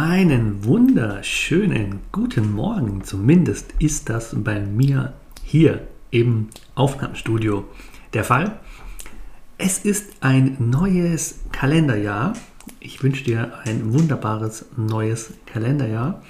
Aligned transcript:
Einen 0.00 0.64
wunderschönen 0.64 1.98
guten 2.12 2.54
Morgen, 2.54 3.02
zumindest 3.02 3.74
ist 3.80 4.08
das 4.08 4.32
bei 4.32 4.60
mir 4.60 5.14
hier 5.42 5.88
im 6.12 6.50
Aufnahmestudio 6.76 7.64
der 8.12 8.22
Fall. 8.22 8.60
Es 9.58 9.80
ist 9.80 10.12
ein 10.20 10.56
neues 10.60 11.40
Kalenderjahr. 11.50 12.34
Ich 12.78 13.02
wünsche 13.02 13.24
dir 13.24 13.54
ein 13.64 13.92
wunderbares 13.92 14.66
neues 14.76 15.32
Kalenderjahr. 15.46 16.22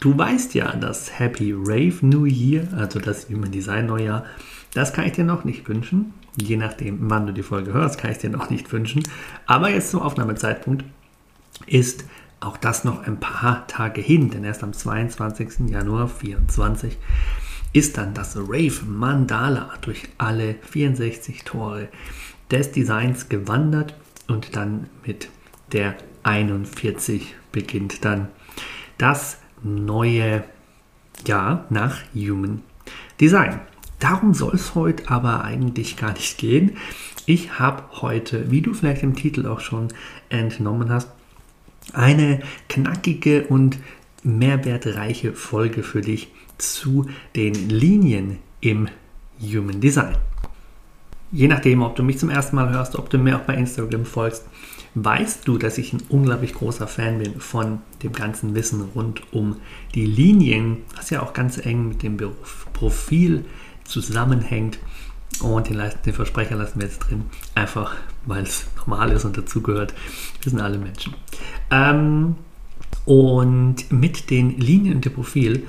Du 0.00 0.16
weißt 0.16 0.54
ja, 0.54 0.74
das 0.74 1.18
Happy 1.18 1.52
Rave 1.52 1.98
New 2.00 2.24
Year, 2.24 2.68
also 2.74 3.00
das 3.00 3.28
Human 3.28 3.50
Design 3.52 3.84
Neujahr, 3.84 4.24
das 4.72 4.94
kann 4.94 5.04
ich 5.04 5.12
dir 5.12 5.24
noch 5.24 5.44
nicht 5.44 5.68
wünschen. 5.68 6.14
Je 6.40 6.56
nachdem, 6.56 7.10
wann 7.10 7.26
du 7.26 7.34
die 7.34 7.42
Folge 7.42 7.74
hörst, 7.74 7.98
kann 7.98 8.12
ich 8.12 8.18
dir 8.18 8.30
noch 8.30 8.48
nicht 8.48 8.72
wünschen. 8.72 9.02
Aber 9.44 9.68
jetzt 9.68 9.90
zum 9.90 10.00
Aufnahmezeitpunkt 10.00 10.86
ist 11.66 12.06
auch 12.44 12.56
das 12.56 12.84
noch 12.84 13.06
ein 13.06 13.18
paar 13.18 13.66
Tage 13.66 14.00
hin, 14.00 14.30
denn 14.30 14.44
erst 14.44 14.62
am 14.62 14.72
22. 14.72 15.70
Januar 15.70 16.08
2024 16.08 16.98
ist 17.72 17.98
dann 17.98 18.14
das 18.14 18.36
Rave 18.36 18.84
Mandala 18.86 19.70
durch 19.80 20.08
alle 20.18 20.54
64 20.62 21.42
Tore 21.44 21.88
des 22.50 22.70
Designs 22.72 23.28
gewandert 23.28 23.94
und 24.28 24.54
dann 24.56 24.88
mit 25.04 25.28
der 25.72 25.96
41 26.22 27.34
beginnt 27.50 28.04
dann 28.04 28.28
das 28.98 29.38
neue 29.62 30.44
Jahr 31.26 31.64
nach 31.70 31.98
Human 32.14 32.62
Design. 33.20 33.60
Darum 33.98 34.34
soll 34.34 34.54
es 34.54 34.74
heute 34.74 35.08
aber 35.08 35.44
eigentlich 35.44 35.96
gar 35.96 36.12
nicht 36.12 36.38
gehen. 36.38 36.76
Ich 37.26 37.58
habe 37.58 37.84
heute, 38.02 38.50
wie 38.50 38.60
du 38.60 38.74
vielleicht 38.74 39.02
im 39.02 39.16
Titel 39.16 39.46
auch 39.46 39.60
schon 39.60 39.88
entnommen 40.28 40.90
hast, 40.90 41.08
eine 41.92 42.40
knackige 42.68 43.46
und 43.46 43.78
mehrwertreiche 44.22 45.32
Folge 45.32 45.82
für 45.82 46.00
dich 46.00 46.28
zu 46.58 47.06
den 47.36 47.68
Linien 47.68 48.38
im 48.60 48.88
Human 49.40 49.80
Design. 49.80 50.16
Je 51.30 51.48
nachdem, 51.48 51.82
ob 51.82 51.96
du 51.96 52.02
mich 52.02 52.18
zum 52.18 52.30
ersten 52.30 52.56
Mal 52.56 52.70
hörst, 52.70 52.96
ob 52.96 53.10
du 53.10 53.18
mir 53.18 53.36
auch 53.36 53.42
bei 53.42 53.54
Instagram 53.54 54.04
folgst, 54.04 54.44
weißt 54.94 55.46
du, 55.48 55.58
dass 55.58 55.78
ich 55.78 55.92
ein 55.92 56.02
unglaublich 56.08 56.54
großer 56.54 56.86
Fan 56.86 57.18
bin 57.18 57.40
von 57.40 57.80
dem 58.02 58.12
ganzen 58.12 58.54
Wissen 58.54 58.80
rund 58.94 59.22
um 59.32 59.56
die 59.94 60.06
Linien, 60.06 60.78
was 60.96 61.10
ja 61.10 61.22
auch 61.22 61.32
ganz 61.32 61.58
eng 61.58 61.88
mit 61.88 62.02
dem 62.02 62.16
Beruf, 62.16 62.68
Profil 62.72 63.44
zusammenhängt. 63.82 64.78
Und 65.40 65.68
den, 65.68 65.82
den 66.04 66.12
Versprecher 66.12 66.56
lassen 66.56 66.80
wir 66.80 66.86
jetzt 66.86 67.00
drin, 67.00 67.24
einfach 67.54 67.94
weil 68.26 68.44
es 68.44 68.66
normal 68.76 69.12
ist 69.12 69.24
und 69.24 69.36
dazugehört. 69.36 69.94
Wir 70.42 70.50
sind 70.50 70.60
alle 70.60 70.78
Menschen. 70.78 71.14
Ähm, 71.70 72.36
und 73.04 73.90
mit 73.92 74.30
den 74.30 74.58
Linien 74.58 74.96
und 74.96 75.04
dem 75.04 75.12
Profil 75.12 75.66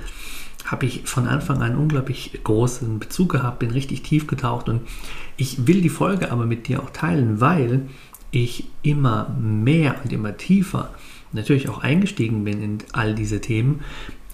habe 0.65 0.85
ich 0.85 1.03
von 1.05 1.27
Anfang 1.27 1.61
an 1.61 1.75
unglaublich 1.75 2.39
großen 2.43 2.97
Bezug 2.99 3.33
gehabt, 3.33 3.59
bin 3.59 3.71
richtig 3.71 4.01
tief 4.01 4.25
getaucht 4.25 4.67
und 4.67 4.81
ich 5.37 5.67
will 5.67 5.81
die 5.81 5.89
Folge 5.89 6.31
aber 6.31 6.45
mit 6.45 6.67
dir 6.67 6.81
auch 6.81 6.89
teilen, 6.89 7.39
weil 7.39 7.87
ich 8.31 8.67
immer 8.81 9.35
mehr 9.39 9.95
und 10.03 10.11
immer 10.11 10.37
tiefer 10.37 10.93
natürlich 11.31 11.69
auch 11.69 11.83
eingestiegen 11.83 12.45
bin 12.45 12.61
in 12.63 12.77
all 12.93 13.13
diese 13.13 13.41
Themen 13.41 13.81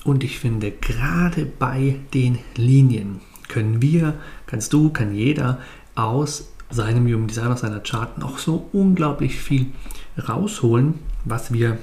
und 0.04 0.24
ich 0.24 0.40
finde 0.40 0.72
gerade 0.72 1.46
bei 1.46 2.00
den 2.14 2.40
Linien 2.56 3.20
können 3.52 3.82
wir, 3.82 4.14
kannst 4.48 4.74
du, 4.74 4.90
kann 4.90 5.14
jeder 5.14 5.60
aus 5.94 6.52
seinem 6.70 7.06
Human 7.06 7.28
Design, 7.28 7.52
aus 7.52 7.62
seiner 7.62 7.82
Chart 7.82 8.18
noch 8.18 8.38
so 8.38 8.70
unglaublich 8.72 9.36
viel 9.36 9.68
rausholen, 10.18 10.96
was 11.26 11.52
wir 11.52 11.78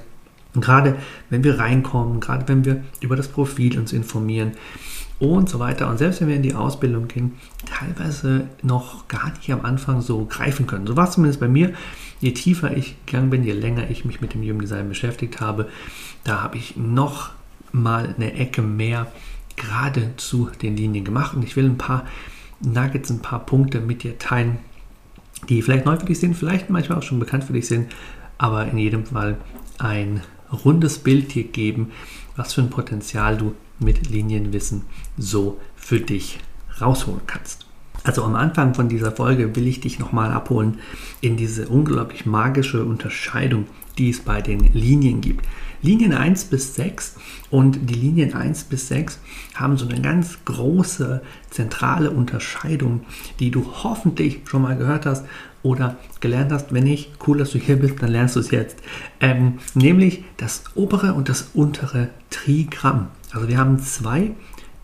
gerade 0.54 0.96
wenn 1.30 1.44
wir 1.44 1.58
reinkommen, 1.58 2.20
gerade 2.20 2.48
wenn 2.48 2.64
wir 2.64 2.82
über 3.00 3.16
das 3.16 3.28
Profil 3.28 3.78
uns 3.78 3.92
informieren 3.92 4.52
und 5.18 5.48
so 5.48 5.58
weiter. 5.58 5.88
Und 5.88 5.98
selbst 5.98 6.20
wenn 6.20 6.28
wir 6.28 6.36
in 6.36 6.42
die 6.42 6.54
Ausbildung 6.54 7.06
gehen, 7.06 7.32
teilweise 7.66 8.48
noch 8.62 9.06
gar 9.08 9.32
nicht 9.36 9.52
am 9.52 9.64
Anfang 9.64 10.00
so 10.00 10.24
greifen 10.24 10.66
können. 10.66 10.86
So 10.86 10.96
war 10.96 11.08
es 11.08 11.14
zumindest 11.14 11.40
bei 11.40 11.48
mir. 11.48 11.74
Je 12.20 12.32
tiefer 12.32 12.76
ich 12.76 12.96
gegangen 13.06 13.30
bin, 13.30 13.44
je 13.44 13.52
länger 13.52 13.90
ich 13.90 14.04
mich 14.04 14.20
mit 14.20 14.34
dem 14.34 14.42
Human 14.42 14.60
Design 14.60 14.88
beschäftigt 14.88 15.40
habe, 15.40 15.68
da 16.24 16.42
habe 16.42 16.56
ich 16.56 16.76
noch 16.76 17.30
mal 17.70 18.14
eine 18.16 18.32
Ecke 18.32 18.62
mehr 18.62 19.06
gerade 19.58 20.14
zu 20.16 20.50
den 20.62 20.76
Linien 20.76 21.04
gemacht. 21.04 21.34
Und 21.34 21.42
ich 21.42 21.56
will 21.56 21.66
ein 21.66 21.78
paar 21.78 22.06
Nuggets, 22.60 23.10
ein 23.10 23.20
paar 23.20 23.44
Punkte 23.44 23.80
mit 23.80 24.02
dir 24.02 24.18
teilen, 24.18 24.58
die 25.48 25.62
vielleicht 25.62 25.84
neu 25.84 25.96
für 25.96 26.06
dich 26.06 26.18
sind, 26.18 26.34
vielleicht 26.34 26.70
manchmal 26.70 26.98
auch 26.98 27.02
schon 27.02 27.20
bekannt 27.20 27.44
für 27.44 27.52
dich 27.52 27.66
sind, 27.66 27.92
aber 28.38 28.66
in 28.66 28.78
jedem 28.78 29.06
Fall 29.06 29.38
ein 29.78 30.22
rundes 30.64 30.98
Bild 30.98 31.32
hier 31.32 31.44
geben, 31.44 31.90
was 32.36 32.54
für 32.54 32.62
ein 32.62 32.70
Potenzial 32.70 33.36
du 33.36 33.54
mit 33.78 34.10
Linienwissen 34.10 34.82
so 35.16 35.60
für 35.76 36.00
dich 36.00 36.38
rausholen 36.80 37.22
kannst. 37.26 37.66
Also 38.04 38.24
am 38.24 38.36
Anfang 38.36 38.74
von 38.74 38.88
dieser 38.88 39.12
Folge 39.12 39.54
will 39.56 39.66
ich 39.66 39.80
dich 39.80 39.98
nochmal 39.98 40.32
abholen 40.32 40.78
in 41.20 41.36
diese 41.36 41.68
unglaublich 41.68 42.26
magische 42.26 42.84
Unterscheidung, 42.84 43.66
die 43.98 44.10
es 44.10 44.20
bei 44.20 44.40
den 44.40 44.72
Linien 44.72 45.20
gibt. 45.20 45.44
Linien 45.82 46.12
1 46.12 46.46
bis 46.46 46.74
6 46.74 47.16
und 47.50 47.90
die 47.90 47.94
Linien 47.94 48.34
1 48.34 48.64
bis 48.64 48.88
6 48.88 49.18
haben 49.54 49.76
so 49.76 49.88
eine 49.88 50.00
ganz 50.00 50.38
große 50.44 51.22
zentrale 51.50 52.10
Unterscheidung, 52.10 53.02
die 53.38 53.50
du 53.50 53.64
hoffentlich 53.82 54.40
schon 54.44 54.62
mal 54.62 54.76
gehört 54.76 55.06
hast 55.06 55.24
oder 55.62 55.96
gelernt 56.20 56.52
hast. 56.52 56.72
Wenn 56.72 56.84
nicht, 56.84 57.12
cool, 57.26 57.38
dass 57.38 57.52
du 57.52 57.58
hier 57.58 57.76
bist, 57.76 58.02
dann 58.02 58.10
lernst 58.10 58.36
du 58.36 58.40
es 58.40 58.50
jetzt. 58.50 58.78
Ähm, 59.20 59.58
nämlich 59.74 60.24
das 60.36 60.64
obere 60.74 61.14
und 61.14 61.28
das 61.28 61.50
untere 61.54 62.10
Trigramm. 62.30 63.08
Also 63.32 63.48
wir 63.48 63.58
haben 63.58 63.78
zwei 63.80 64.32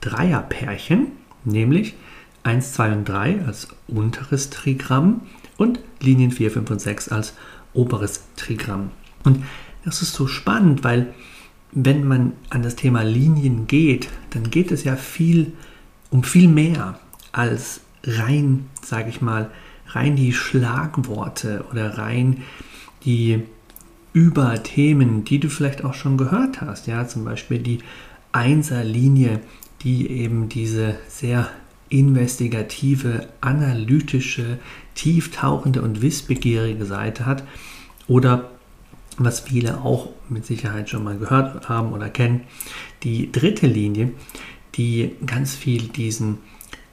Dreierpärchen, 0.00 1.08
nämlich 1.44 1.94
1, 2.42 2.74
2 2.74 2.92
und 2.92 3.08
3 3.08 3.44
als 3.46 3.68
unteres 3.88 4.50
Trigramm 4.50 5.22
und 5.56 5.80
Linien 6.00 6.30
4, 6.30 6.50
5 6.50 6.70
und 6.70 6.80
6 6.80 7.08
als 7.08 7.34
oberes 7.72 8.24
Trigramm. 8.36 8.90
Und 9.24 9.42
das 9.84 10.02
ist 10.02 10.14
so 10.14 10.26
spannend, 10.26 10.84
weil 10.84 11.14
wenn 11.72 12.06
man 12.06 12.32
an 12.50 12.62
das 12.62 12.76
Thema 12.76 13.02
Linien 13.02 13.66
geht, 13.66 14.08
dann 14.30 14.50
geht 14.50 14.70
es 14.70 14.84
ja 14.84 14.96
viel 14.96 15.52
um 16.10 16.22
viel 16.22 16.48
mehr 16.48 16.98
als 17.32 17.80
rein, 18.04 18.66
sage 18.82 19.08
ich 19.08 19.20
mal, 19.20 19.50
rein 19.88 20.16
die 20.16 20.32
Schlagworte 20.32 21.64
oder 21.70 21.98
rein 21.98 22.42
die 23.04 23.42
über 24.12 24.62
Themen, 24.62 25.24
die 25.24 25.40
du 25.40 25.50
vielleicht 25.50 25.84
auch 25.84 25.94
schon 25.94 26.16
gehört 26.16 26.60
hast. 26.60 26.86
Ja, 26.86 27.06
zum 27.06 27.24
Beispiel 27.24 27.58
die 27.58 27.80
Einserlinie, 28.32 29.40
die 29.82 30.08
eben 30.08 30.48
diese 30.48 30.94
sehr 31.08 31.48
investigative, 31.88 33.28
analytische, 33.40 34.58
tieftauchende 34.94 35.82
und 35.82 36.00
wissbegierige 36.00 36.86
Seite 36.86 37.26
hat. 37.26 37.44
Oder 38.06 38.50
was 39.18 39.40
viele 39.40 39.80
auch 39.82 40.08
mit 40.28 40.44
Sicherheit 40.46 40.88
schon 40.90 41.04
mal 41.04 41.16
gehört 41.16 41.68
haben 41.68 41.92
oder 41.92 42.08
kennen, 42.08 42.42
die 43.02 43.30
dritte 43.30 43.66
Linie, 43.66 44.12
die 44.74 45.12
ganz 45.26 45.54
viel 45.54 45.88
diesen 45.88 46.38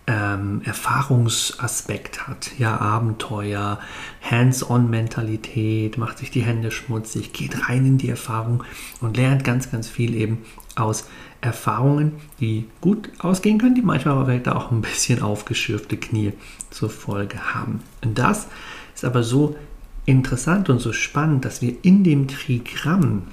ähm, 0.08 0.62
Erfahrungsaspekt 0.66 2.28
hat. 2.28 2.52
Ja, 2.58 2.80
Abenteuer, 2.80 3.80
Hands-on-Mentalität, 4.22 5.98
macht 5.98 6.18
sich 6.18 6.32
die 6.32 6.42
Hände 6.42 6.72
schmutzig, 6.72 7.34
geht 7.34 7.70
rein 7.70 7.86
in 7.86 7.98
die 7.98 8.10
Erfahrung 8.10 8.64
und 9.00 9.18
lernt 9.18 9.44
ganz, 9.44 9.72
ganz 9.72 9.88
viel 9.88 10.16
eben 10.16 10.40
aus 10.76 11.08
Erfahrungen, 11.42 12.14
die 12.40 12.68
gut 12.82 13.10
ausgehen 13.20 13.58
können, 13.58 13.76
die 13.76 13.82
manchmal 13.82 14.16
aber 14.16 14.26
vielleicht 14.26 14.50
auch 14.50 14.72
ein 14.72 14.82
bisschen 14.82 15.22
aufgeschürfte 15.22 15.98
Knie 15.98 16.34
zur 16.70 16.90
Folge 16.90 17.54
haben. 17.54 17.82
Und 18.04 18.18
das 18.18 18.48
ist 18.94 19.06
aber 19.06 19.24
so 19.24 19.56
interessant 20.06 20.70
und 20.70 20.80
so 20.80 20.94
spannend, 20.94 21.46
dass 21.46 21.62
wir 21.62 21.76
in 21.84 22.04
dem 22.04 22.28
Trigramm, 22.28 23.24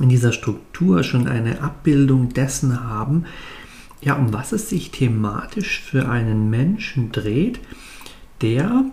in 0.00 0.08
dieser 0.08 0.32
Struktur 0.32 1.02
schon 1.02 1.26
eine 1.26 1.60
Abbildung 1.60 2.30
dessen 2.30 2.84
haben, 2.84 3.24
ja, 4.00 4.14
um 4.14 4.32
was 4.32 4.52
es 4.52 4.68
sich 4.68 4.90
thematisch 4.90 5.80
für 5.80 6.08
einen 6.08 6.48
Menschen 6.48 7.12
dreht, 7.12 7.60
der 8.40 8.84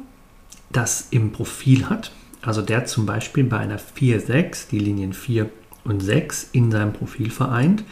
das 0.72 1.08
im 1.12 1.32
Profil 1.32 1.90
hat, 1.90 2.12
also 2.42 2.62
der 2.62 2.86
zum 2.86 3.06
Beispiel 3.06 3.46
bei 3.46 3.58
einer 3.58 3.80
4-6 3.80 4.70
die 4.70 4.80
Linien 4.80 5.14
4 5.14 5.50
und 5.86 6.02
6 6.02 6.50
in 6.52 6.72
seinem 6.72 6.94
Profil 6.94 7.32
vereint 7.32 7.84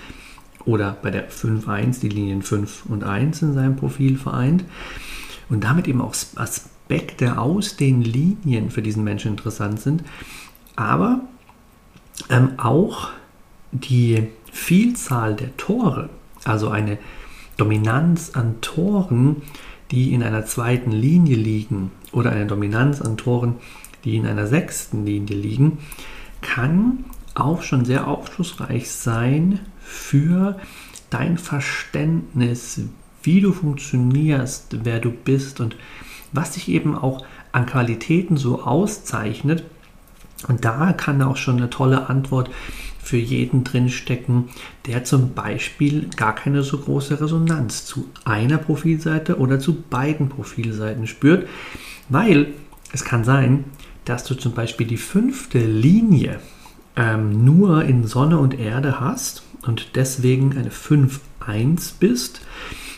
oder 0.65 0.97
bei 1.01 1.11
der 1.11 1.29
5-1 1.29 2.01
die 2.01 2.09
Linien 2.09 2.41
5 2.41 2.85
und 2.87 3.03
1 3.03 3.41
in 3.41 3.53
seinem 3.53 3.75
Profil 3.77 4.17
vereint 4.17 4.65
und 5.49 5.63
damit 5.63 5.87
eben 5.87 6.01
auch 6.01 6.13
Aspekte 6.85 7.39
aus 7.39 7.77
den 7.77 8.03
Linien 8.03 8.69
für 8.69 8.83
diesen 8.83 9.03
Menschen 9.03 9.31
interessant 9.31 9.79
sind, 9.79 10.03
aber 10.75 11.21
ähm, 12.29 12.51
auch 12.57 13.09
die 13.71 14.27
Vielzahl 14.51 15.35
der 15.35 15.57
Tore, 15.57 16.09
also 16.43 16.69
eine 16.69 16.99
Dominanz 17.57 18.31
an 18.35 18.61
Toren, 18.61 19.41
die 19.89 20.13
in 20.13 20.21
einer 20.21 20.45
zweiten 20.45 20.91
Linie 20.91 21.35
liegen 21.35 21.89
oder 22.11 22.31
eine 22.31 22.45
Dominanz 22.45 23.01
an 23.01 23.17
Toren, 23.17 23.55
die 24.03 24.15
in 24.15 24.27
einer 24.27 24.45
sechsten 24.45 25.05
Linie 25.05 25.35
liegen, 25.35 25.79
kann 26.41 27.05
auch 27.33 27.63
schon 27.63 27.83
sehr 27.85 28.07
aufschlussreich 28.07 28.91
sein 28.91 29.59
für 29.81 30.59
dein 31.09 31.39
Verständnis, 31.39 32.81
wie 33.23 33.41
du 33.41 33.51
funktionierst, 33.53 34.77
wer 34.83 34.99
du 34.99 35.09
bist 35.09 35.59
und 35.59 35.75
was 36.35 36.51
dich 36.51 36.69
eben 36.69 36.95
auch 36.95 37.25
an 37.51 37.65
Qualitäten 37.65 38.37
so 38.37 38.61
auszeichnet. 38.63 39.63
Und 40.47 40.65
da 40.65 40.93
kann 40.93 41.21
auch 41.21 41.37
schon 41.37 41.57
eine 41.57 41.69
tolle 41.69 42.09
Antwort 42.09 42.49
für 43.01 43.17
jeden 43.17 43.63
drinstecken, 43.63 44.49
der 44.87 45.03
zum 45.03 45.33
Beispiel 45.33 46.09
gar 46.15 46.33
keine 46.33 46.63
so 46.63 46.79
große 46.79 47.21
Resonanz 47.21 47.85
zu 47.85 48.09
einer 48.25 48.57
Profilseite 48.57 49.37
oder 49.37 49.59
zu 49.59 49.81
beiden 49.81 50.27
Profilseiten 50.27 51.05
spürt, 51.07 51.47
weil 52.09 52.47
es 52.91 53.05
kann 53.05 53.23
sein, 53.23 53.65
dass 54.05 54.23
du 54.23 54.35
zum 54.35 54.53
Beispiel 54.53 54.87
die 54.87 54.97
fünfte 54.97 55.59
Linie 55.59 56.39
ähm, 56.95 57.45
nur 57.45 57.83
in 57.83 58.07
Sonne 58.07 58.39
und 58.39 58.57
Erde 58.57 58.99
hast 58.99 59.43
und 59.63 59.95
deswegen 59.95 60.57
eine 60.57 60.69
5-1 60.69 61.93
bist, 61.99 62.41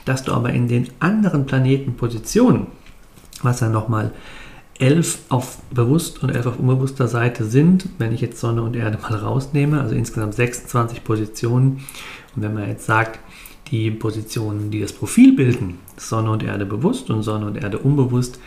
dass 0.06 0.24
du 0.24 0.34
aber 0.34 0.52
in 0.52 0.68
den 0.68 0.88
anderen 1.00 1.46
Planetenpositionen, 1.46 2.68
was 3.44 3.60
ja 3.60 3.70
nochmal 3.70 4.12
11 4.80 5.20
auf 5.30 5.58
bewusst 5.72 6.22
und 6.22 6.30
11 6.30 6.46
auf 6.46 6.60
unbewusster 6.60 7.08
Seite 7.08 7.46
sind, 7.46 7.90
wenn 7.98 8.12
ich 8.12 8.22
jetzt 8.22 8.40
Sonne 8.40 8.62
und 8.62 8.76
Erde 8.76 9.00
mal 9.02 9.16
rausnehme, 9.16 9.82
also 9.82 9.96
insgesamt 9.96 10.36
26 10.36 11.04
Positionen. 11.04 11.84
Und 12.36 12.44
wenn 12.44 12.54
man 12.54 12.68
jetzt 12.68 12.86
sagt, 12.86 13.20
die 13.72 13.92
Positionen, 13.92 14.72
die 14.72 14.80
das 14.80 14.94
Profil 14.94 15.36
bilden, 15.36 15.80
Sonne 15.98 16.32
und 16.32 16.44
Erde 16.44 16.66
bewusst 16.66 17.10
und 17.10 17.24
Sonne 17.24 17.48
und 17.48 17.58
Erde 17.58 17.80
unbewusst, 17.80 18.40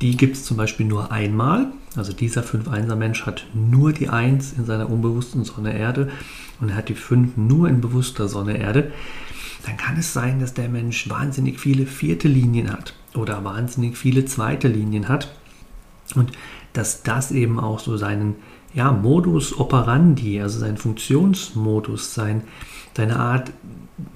die 0.00 0.16
gibt 0.16 0.36
es 0.36 0.44
zum 0.44 0.56
Beispiel 0.56 0.86
nur 0.86 1.12
einmal. 1.12 1.66
Also 1.96 2.12
dieser 2.12 2.42
5-1er 2.42 2.96
Mensch 2.96 3.26
hat 3.26 3.46
nur 3.54 3.92
die 3.92 4.08
1 4.08 4.54
in 4.54 4.64
seiner 4.64 4.88
unbewussten 4.88 5.44
Sonne-Erde 5.44 6.10
und 6.60 6.70
er 6.70 6.76
hat 6.76 6.88
die 6.88 6.94
5 6.94 7.36
nur 7.36 7.68
in 7.68 7.80
bewusster 7.80 8.28
Sonne-Erde. 8.28 8.92
Dann 9.66 9.76
kann 9.76 9.98
es 9.98 10.12
sein, 10.12 10.40
dass 10.40 10.54
der 10.54 10.68
Mensch 10.68 11.08
wahnsinnig 11.08 11.60
viele 11.60 11.86
vierte 11.86 12.28
Linien 12.28 12.72
hat 12.72 12.94
oder 13.14 13.44
wahnsinnig 13.44 13.96
viele 13.96 14.24
zweite 14.24 14.68
Linien 14.68 15.08
hat. 15.08 15.34
Und 16.14 16.32
dass 16.72 17.02
das 17.02 17.30
eben 17.30 17.60
auch 17.60 17.78
so 17.78 17.96
seinen 17.96 18.36
ja, 18.74 18.90
Modus 18.90 19.58
operandi, 19.58 20.40
also 20.40 20.58
sein 20.58 20.78
Funktionsmodus, 20.78 22.14
sein, 22.14 22.44
seine 22.96 23.18
Art, 23.18 23.50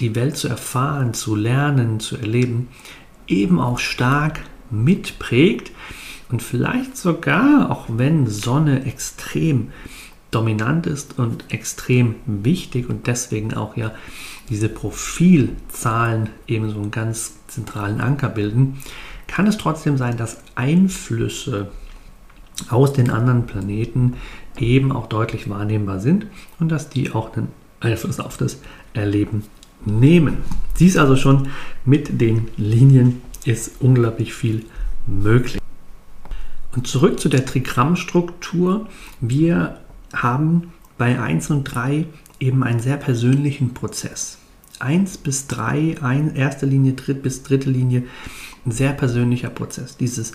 die 0.01 0.15
Welt 0.15 0.37
zu 0.37 0.49
erfahren, 0.49 1.15
zu 1.15 1.35
lernen, 1.35 2.01
zu 2.01 2.17
erleben, 2.17 2.69
eben 3.27 3.61
auch 3.61 3.79
stark 3.79 4.41
mitprägt 4.71 5.73
und 6.31 6.43
vielleicht 6.43 6.97
sogar, 6.97 7.71
auch 7.71 7.87
wenn 7.89 8.27
Sonne 8.27 8.85
extrem 8.85 9.71
dominant 10.31 10.87
ist 10.87 11.19
und 11.19 11.45
extrem 11.53 12.17
wichtig 12.27 12.89
und 12.89 13.07
deswegen 13.07 13.55
auch 13.55 13.77
ja 13.77 13.93
diese 14.49 14.69
Profilzahlen 14.69 16.31
eben 16.47 16.71
so 16.71 16.81
einen 16.81 16.91
ganz 16.91 17.35
zentralen 17.49 18.01
Anker 18.01 18.29
bilden, 18.29 18.79
kann 19.27 19.47
es 19.47 19.59
trotzdem 19.59 19.97
sein, 19.97 20.17
dass 20.17 20.39
Einflüsse 20.55 21.71
aus 22.69 22.93
den 22.93 23.11
anderen 23.11 23.47
Planeten 23.47 24.15
eben 24.59 24.93
auch 24.93 25.07
deutlich 25.09 25.51
wahrnehmbar 25.51 26.01
sind 26.01 26.27
und 26.59 26.71
dass 26.71 26.89
die 26.89 27.13
auch 27.13 27.37
einen 27.37 27.49
Einfluss 27.81 28.21
auf 28.21 28.37
das 28.37 28.61
Erleben 28.95 29.45
nehmen. 29.85 30.39
Siehst 30.75 30.97
also 30.97 31.17
schon, 31.17 31.49
mit 31.85 32.21
den 32.21 32.49
Linien 32.57 33.21
ist 33.45 33.81
unglaublich 33.81 34.33
viel 34.33 34.65
möglich. 35.07 35.61
Und 36.75 36.87
zurück 36.87 37.21
zu 37.21 37.29
der 37.29 37.45
Trigrammstruktur. 37.47 38.87
Wir 39.21 39.81
haben 40.13 40.73
bei 40.99 41.21
1 41.21 41.51
und 41.51 41.65
3 41.65 42.07
eben 42.41 42.63
einen 42.63 42.81
sehr 42.81 42.97
persönlichen 42.97 43.75
Prozess. 43.75 44.39
1 44.79 45.19
bis 45.19 45.47
3, 45.47 46.03
ein, 46.03 46.35
erste 46.37 46.67
Linie, 46.67 46.93
dritt 46.93 47.23
bis 47.23 47.43
dritte 47.43 47.71
Linie, 47.71 48.05
ein 48.65 48.73
sehr 48.73 48.93
persönlicher 48.93 49.49
Prozess. 49.49 49.97
Dieses 49.97 50.33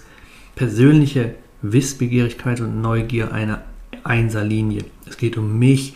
persönliche 0.55 1.35
Wissbegierigkeit 1.61 2.59
und 2.61 2.81
Neugier 2.81 3.31
einer 3.31 3.63
Einserlinie. 4.03 4.85
Es 5.05 5.17
geht 5.17 5.37
um 5.37 5.59
mich. 5.59 5.93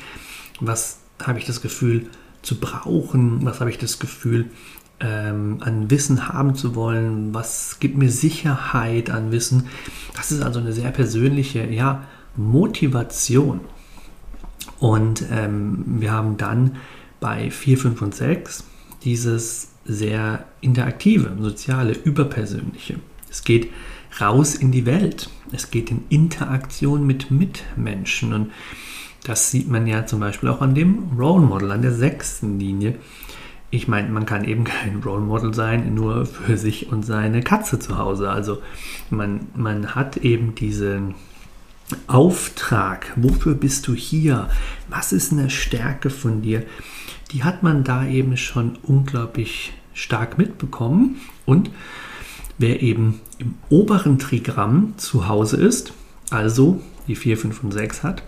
Was 0.60 1.00
habe 1.24 1.40
ich 1.40 1.46
das 1.46 1.62
Gefühl 1.62 2.08
zu 2.42 2.60
brauchen? 2.60 3.44
Was 3.46 3.60
habe 3.60 3.70
ich 3.70 3.78
das 3.78 4.00
Gefühl 4.00 4.52
ähm, 5.00 5.58
an 5.62 5.90
Wissen 5.90 6.30
haben 6.30 6.56
zu 6.56 6.76
wollen? 6.76 7.34
Was 7.34 7.80
gibt 7.80 7.98
mir 7.98 8.10
Sicherheit 8.10 9.10
an 9.10 9.32
Wissen? 9.32 9.68
Das 10.16 10.32
ist 10.32 10.42
also 10.42 10.60
eine 10.60 10.74
sehr 10.74 10.92
persönliche 10.92 11.66
ja, 11.66 12.04
Motivation. 12.36 13.62
Und 14.86 15.26
ähm, 15.32 15.84
wir 16.00 16.12
haben 16.12 16.38
dann 16.38 16.76
bei 17.20 17.50
4, 17.50 17.80
5 17.80 18.02
und 18.04 18.14
6 18.14 18.66
dieses 19.04 19.70
sehr 19.84 20.46
interaktive, 20.62 21.36
soziale, 21.40 21.94
überpersönliche. 21.94 22.98
Es 23.28 23.44
geht 23.44 23.72
raus 24.22 24.54
in 24.54 24.72
die 24.72 24.86
Welt. 24.86 25.32
Es 25.52 25.72
geht 25.72 25.90
in 25.90 26.04
Interaktion 26.10 27.08
mit 27.08 27.32
Mitmenschen. 27.32 28.32
Und 28.32 28.52
das 29.24 29.50
sieht 29.50 29.72
man 29.72 29.88
ja 29.88 30.06
zum 30.06 30.20
Beispiel 30.20 30.50
auch 30.50 30.62
an 30.62 30.76
dem 30.76 31.18
Role 31.18 31.48
Model, 31.48 31.72
an 31.72 31.82
der 31.82 31.94
sechsten 31.94 32.60
Linie. 32.60 33.00
Ich 33.72 33.88
meine, 33.88 34.10
man 34.10 34.28
kann 34.28 34.46
eben 34.46 34.64
kein 34.66 35.02
Role 35.04 35.22
Model 35.22 35.52
sein, 35.56 35.96
nur 35.96 36.28
für 36.28 36.58
sich 36.58 36.92
und 36.92 37.04
seine 37.04 37.42
Katze 37.42 37.80
zu 37.80 37.98
Hause. 37.98 38.30
Also 38.30 38.60
man, 39.10 39.48
man 39.56 39.96
hat 39.96 40.18
eben 40.18 40.54
diesen 40.54 41.16
Auftrag. 42.08 43.14
Wofür 43.16 43.54
bist 43.54 43.88
du 43.88 43.94
hier? 43.94 44.50
Was 44.90 45.14
ist 45.14 45.32
eine 45.32 45.50
Stärke 45.50 46.10
von 46.10 46.42
dir? 46.42 46.64
Die 47.32 47.44
hat 47.44 47.64
man 47.64 47.84
da 47.84 48.06
eben 48.06 48.38
schon 48.38 48.78
unglaublich 48.84 49.74
stark 49.94 50.38
mitbekommen. 50.38 51.22
Und 51.46 51.72
wer 52.58 52.82
eben 52.82 53.22
im 53.38 53.56
oberen 53.70 54.20
Trigramm 54.20 54.94
zu 54.98 55.28
Hause 55.28 55.58
ist, 55.58 55.94
also 56.30 56.82
die 57.08 57.16
4, 57.16 57.38
5 57.38 57.64
und 57.64 57.72
6 57.72 58.04
hat, 58.04 58.24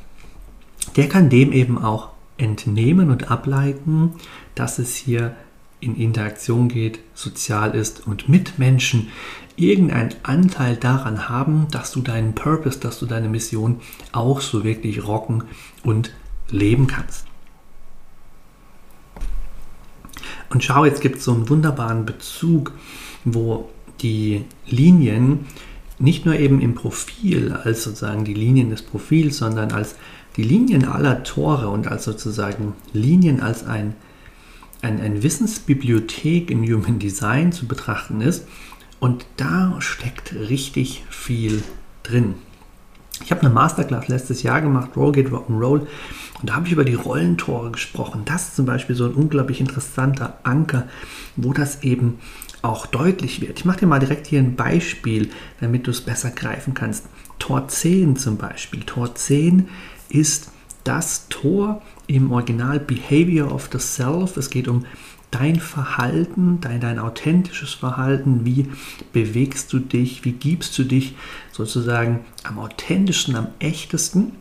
der 0.95 1.09
kann 1.09 1.29
dem 1.29 1.51
eben 1.51 1.77
auch 1.77 2.09
entnehmen 2.37 3.09
und 3.09 3.31
ableiten, 3.31 4.13
dass 4.55 4.79
es 4.79 4.95
hier 4.95 5.35
in 5.79 5.95
Interaktion 5.95 6.69
geht, 6.69 6.99
sozial 7.13 7.75
ist 7.75 8.07
und 8.07 8.29
mit 8.29 8.57
Menschen 8.57 9.09
irgendeinen 9.57 10.13
Anteil 10.23 10.77
daran 10.77 11.27
haben, 11.27 11.67
dass 11.71 11.91
du 11.91 12.01
deinen 12.01 12.35
Purpose, 12.35 12.79
dass 12.79 12.99
du 12.99 13.05
deine 13.05 13.27
Mission 13.27 13.81
auch 14.11 14.39
so 14.39 14.63
wirklich 14.63 15.05
rocken 15.05 15.43
und 15.83 16.11
leben 16.49 16.87
kannst. 16.87 17.25
Und 20.49 20.63
schau, 20.63 20.85
jetzt 20.85 21.01
gibt 21.01 21.17
es 21.17 21.25
so 21.25 21.33
einen 21.33 21.49
wunderbaren 21.49 22.05
Bezug, 22.05 22.71
wo 23.25 23.69
die 24.01 24.45
Linien 24.65 25.45
nicht 25.99 26.25
nur 26.25 26.35
eben 26.35 26.61
im 26.61 26.75
Profil 26.75 27.51
als 27.51 27.83
sozusagen 27.83 28.23
die 28.23 28.35
Linien 28.35 28.69
des 28.69 28.83
Profils, 28.83 29.37
sondern 29.37 29.71
als 29.71 29.95
die 30.37 30.43
Linien 30.43 30.85
aller 30.85 31.23
Tore 31.23 31.69
und 31.69 31.87
als 31.87 32.05
sozusagen 32.05 32.73
Linien 32.93 33.41
als 33.41 33.65
ein, 33.65 33.95
ein, 34.83 35.01
ein 35.01 35.23
Wissensbibliothek 35.23 36.51
in 36.51 36.63
Human 36.63 36.99
Design 36.99 37.51
zu 37.51 37.67
betrachten 37.67 38.21
ist. 38.21 38.47
Und 38.99 39.25
da 39.37 39.75
steckt 39.79 40.33
richtig 40.33 41.03
viel 41.09 41.63
drin. 42.03 42.35
Ich 43.23 43.31
habe 43.31 43.41
eine 43.41 43.49
Masterclass 43.49 44.07
letztes 44.07 44.43
Jahr 44.43 44.61
gemacht, 44.61 44.91
Roll 44.95 45.11
Get 45.11 45.29
Rock'n'Roll, 45.29 45.87
und 46.39 46.49
da 46.49 46.55
habe 46.55 46.67
ich 46.67 46.73
über 46.73 46.85
die 46.85 46.93
Rollentore 46.93 47.71
gesprochen. 47.71 48.21
Das 48.25 48.49
ist 48.49 48.55
zum 48.55 48.65
Beispiel 48.65 48.95
so 48.95 49.05
ein 49.05 49.13
unglaublich 49.13 49.59
interessanter 49.59 50.37
Anker, 50.43 50.87
wo 51.35 51.51
das 51.51 51.81
eben 51.81 52.19
auch 52.61 52.85
deutlich 52.85 53.41
wird. 53.41 53.59
Ich 53.59 53.65
mache 53.65 53.79
dir 53.79 53.87
mal 53.87 53.99
direkt 53.99 54.27
hier 54.27 54.39
ein 54.39 54.55
Beispiel, 54.55 55.29
damit 55.59 55.87
du 55.87 55.91
es 55.91 56.01
besser 56.01 56.29
greifen 56.29 56.73
kannst. 56.73 57.05
Tor 57.39 57.67
10 57.67 58.17
zum 58.17 58.37
Beispiel. 58.37 58.81
Tor 58.83 59.15
10 59.15 59.67
ist 60.09 60.51
das 60.83 61.27
Tor 61.29 61.81
im 62.07 62.31
Original 62.31 62.79
Behavior 62.79 63.51
of 63.51 63.69
the 63.71 63.79
Self. 63.79 64.37
Es 64.37 64.49
geht 64.49 64.67
um 64.67 64.85
dein 65.31 65.59
Verhalten, 65.59 66.59
dein, 66.61 66.79
dein 66.79 66.99
authentisches 66.99 67.73
Verhalten, 67.73 68.45
wie 68.45 68.67
bewegst 69.13 69.73
du 69.73 69.79
dich, 69.79 70.23
wie 70.25 70.31
gibst 70.31 70.77
du 70.77 70.83
dich 70.83 71.15
sozusagen 71.51 72.21
am 72.43 72.59
authentischsten, 72.59 73.35
am 73.35 73.47
echtesten. 73.59 74.33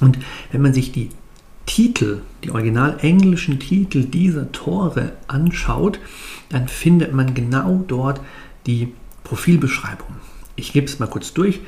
Und 0.00 0.18
wenn 0.52 0.62
man 0.62 0.74
sich 0.74 0.92
die 0.92 1.10
Titel, 1.66 2.22
die 2.42 2.50
original 2.50 2.98
englischen 3.00 3.60
Titel 3.60 4.04
dieser 4.04 4.50
Tore 4.52 5.12
anschaut, 5.28 6.00
dann 6.48 6.68
findet 6.68 7.14
man 7.14 7.34
genau 7.34 7.84
dort 7.86 8.20
die 8.66 8.92
Profilbeschreibung. 9.24 10.16
Ich 10.56 10.72
gebe 10.72 10.86
es 10.86 10.98
mal 10.98 11.06
kurz 11.06 11.32
durch. 11.32 11.60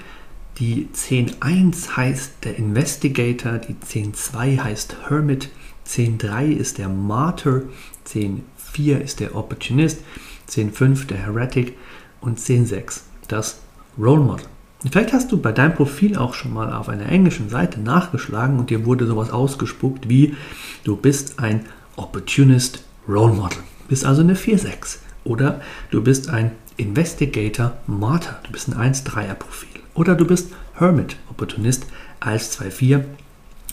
Die 0.59 0.88
10.1 0.94 1.97
heißt 1.97 2.44
der 2.44 2.59
Investigator, 2.59 3.59
die 3.59 3.75
10.2 3.75 4.61
heißt 4.62 4.97
Hermit, 5.09 5.50
10.3 5.87 6.52
ist 6.52 6.78
der 6.78 6.88
Martyr, 6.88 7.68
10.4 8.06 8.99
ist 8.99 9.21
der 9.21 9.35
Opportunist, 9.37 10.00
10.5 10.49 11.06
der 11.06 11.18
Heretic 11.18 11.76
und 12.21 12.38
10.6 12.38 13.02
das 13.28 13.61
Role 13.99 14.23
Model. 14.23 14.47
Vielleicht 14.90 15.12
hast 15.12 15.30
du 15.30 15.40
bei 15.40 15.52
deinem 15.52 15.75
Profil 15.75 16.16
auch 16.16 16.35
schon 16.35 16.52
mal 16.52 16.73
auf 16.73 16.88
einer 16.88 17.06
englischen 17.06 17.49
Seite 17.49 17.80
nachgeschlagen 17.80 18.59
und 18.59 18.71
dir 18.71 18.85
wurde 18.85 19.06
sowas 19.06 19.30
ausgespuckt 19.30 20.09
wie 20.09 20.35
du 20.82 20.97
bist 20.97 21.38
ein 21.38 21.66
Opportunist 21.94 22.82
Role 23.09 23.32
Model, 23.32 23.59
bist 23.88 24.04
also 24.04 24.23
eine 24.23 24.35
4.6 24.35 24.99
oder 25.25 25.61
du 25.90 26.02
bist 26.02 26.30
ein 26.30 26.52
Investigator 26.76 27.76
Martyr, 27.87 28.38
du 28.42 28.50
bist 28.50 28.75
ein 28.75 28.94
1.3er 28.94 29.35
Profil 29.35 29.80
oder 29.94 30.16
du 30.16 30.26
bist 30.26 30.52
Hermit 30.75 31.16
Opportunist 31.30 31.87
als 32.18 32.59
2.4 32.61 33.04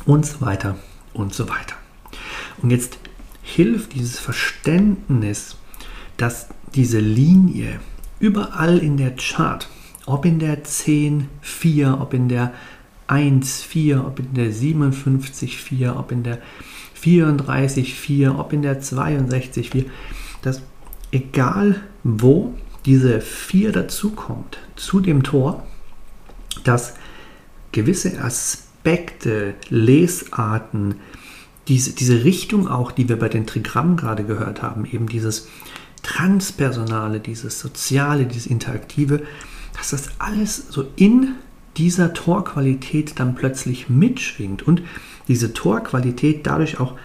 und 0.05 0.25
so 0.25 0.41
weiter 0.41 0.77
und 1.13 1.33
so 1.33 1.49
weiter. 1.49 1.75
Und 2.61 2.71
jetzt 2.71 2.99
hilft 3.55 3.93
dieses 3.93 4.19
Verständnis, 4.19 5.57
dass 6.17 6.49
diese 6.75 6.99
Linie 6.99 7.79
überall 8.19 8.77
in 8.79 8.97
der 8.97 9.15
Chart 9.15 9.67
ob 10.09 10.25
in 10.25 10.39
der 10.39 10.63
10.4, 10.63 12.01
ob 12.01 12.15
in 12.15 12.29
der 12.29 12.51
1.4, 13.07 14.03
ob 14.03 14.17
in 14.17 14.33
der 14.33 14.51
57.4, 14.51 15.95
ob 15.95 16.11
in 16.11 16.23
der 16.23 16.39
34.4, 16.99 18.35
ob 18.35 18.51
in 18.51 18.63
der 18.63 18.81
62.4, 18.81 19.85
dass 20.41 20.63
egal 21.11 21.75
wo 22.03 22.55
diese 22.85 23.21
4 23.21 23.71
dazukommt 23.71 24.57
zu 24.75 24.99
dem 24.99 25.21
Tor, 25.21 25.63
dass 26.63 26.95
gewisse 27.71 28.19
Aspekte, 28.19 29.53
Lesarten, 29.69 30.95
diese, 31.69 31.93
diese 31.93 32.23
Richtung 32.23 32.67
auch, 32.67 32.91
die 32.91 33.07
wir 33.07 33.17
bei 33.17 33.29
den 33.29 33.47
Trigrammen 33.47 33.95
gerade 33.95 34.25
gehört 34.25 34.61
haben, 34.61 34.85
eben 34.85 35.07
dieses 35.07 35.47
Transpersonale, 36.03 37.19
dieses 37.19 37.59
Soziale, 37.59 38.25
dieses 38.25 38.47
Interaktive, 38.47 39.21
dass 39.77 39.91
das 39.91 40.09
alles 40.19 40.65
so 40.69 40.87
in 40.95 41.35
dieser 41.77 42.13
Torqualität 42.13 43.19
dann 43.19 43.35
plötzlich 43.35 43.89
mitschwingt 43.89 44.67
und 44.67 44.81
diese 45.27 45.53
Torqualität 45.53 46.45
dadurch 46.45 46.79
auch 46.79 46.95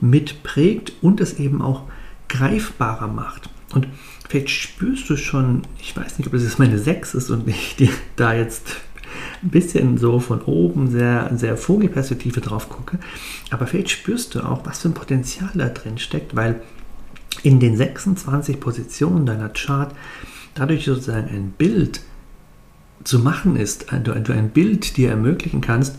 mitprägt 0.00 0.92
und 1.02 1.20
es 1.20 1.38
eben 1.38 1.60
auch 1.60 1.82
greifbarer 2.28 3.08
macht. 3.08 3.50
Und 3.74 3.88
vielleicht 4.28 4.50
spürst 4.50 5.10
du 5.10 5.16
schon, 5.16 5.62
ich 5.80 5.96
weiß 5.96 6.18
nicht, 6.18 6.28
ob 6.28 6.34
es 6.34 6.44
jetzt 6.44 6.58
meine 6.58 6.78
6 6.78 7.14
ist 7.14 7.30
und 7.30 7.48
ich 7.48 7.76
dir 7.76 7.90
da 8.16 8.32
jetzt 8.32 8.76
ein 9.44 9.50
bisschen 9.50 9.98
so 9.98 10.20
von 10.20 10.40
oben 10.42 10.90
sehr, 10.90 11.30
sehr 11.34 11.56
Vogelperspektive 11.56 12.40
drauf 12.40 12.68
gucke, 12.68 12.98
aber 13.50 13.66
vielleicht 13.66 13.90
spürst 13.90 14.34
du 14.34 14.40
auch, 14.40 14.64
was 14.66 14.80
für 14.80 14.88
ein 14.88 14.94
Potenzial 14.94 15.50
da 15.54 15.68
drin 15.68 15.98
steckt, 15.98 16.34
weil 16.34 16.62
in 17.42 17.60
den 17.60 17.76
26 17.76 18.58
Positionen 18.58 19.26
deiner 19.26 19.50
Chart 19.50 19.94
dadurch 20.54 20.84
sozusagen 20.84 21.28
ein 21.28 21.50
Bild 21.56 22.00
zu 23.02 23.18
machen 23.18 23.56
ist, 23.56 23.86
du 24.04 24.12
ein 24.12 24.50
Bild 24.50 24.96
dir 24.96 25.10
ermöglichen 25.10 25.60
kannst 25.60 25.96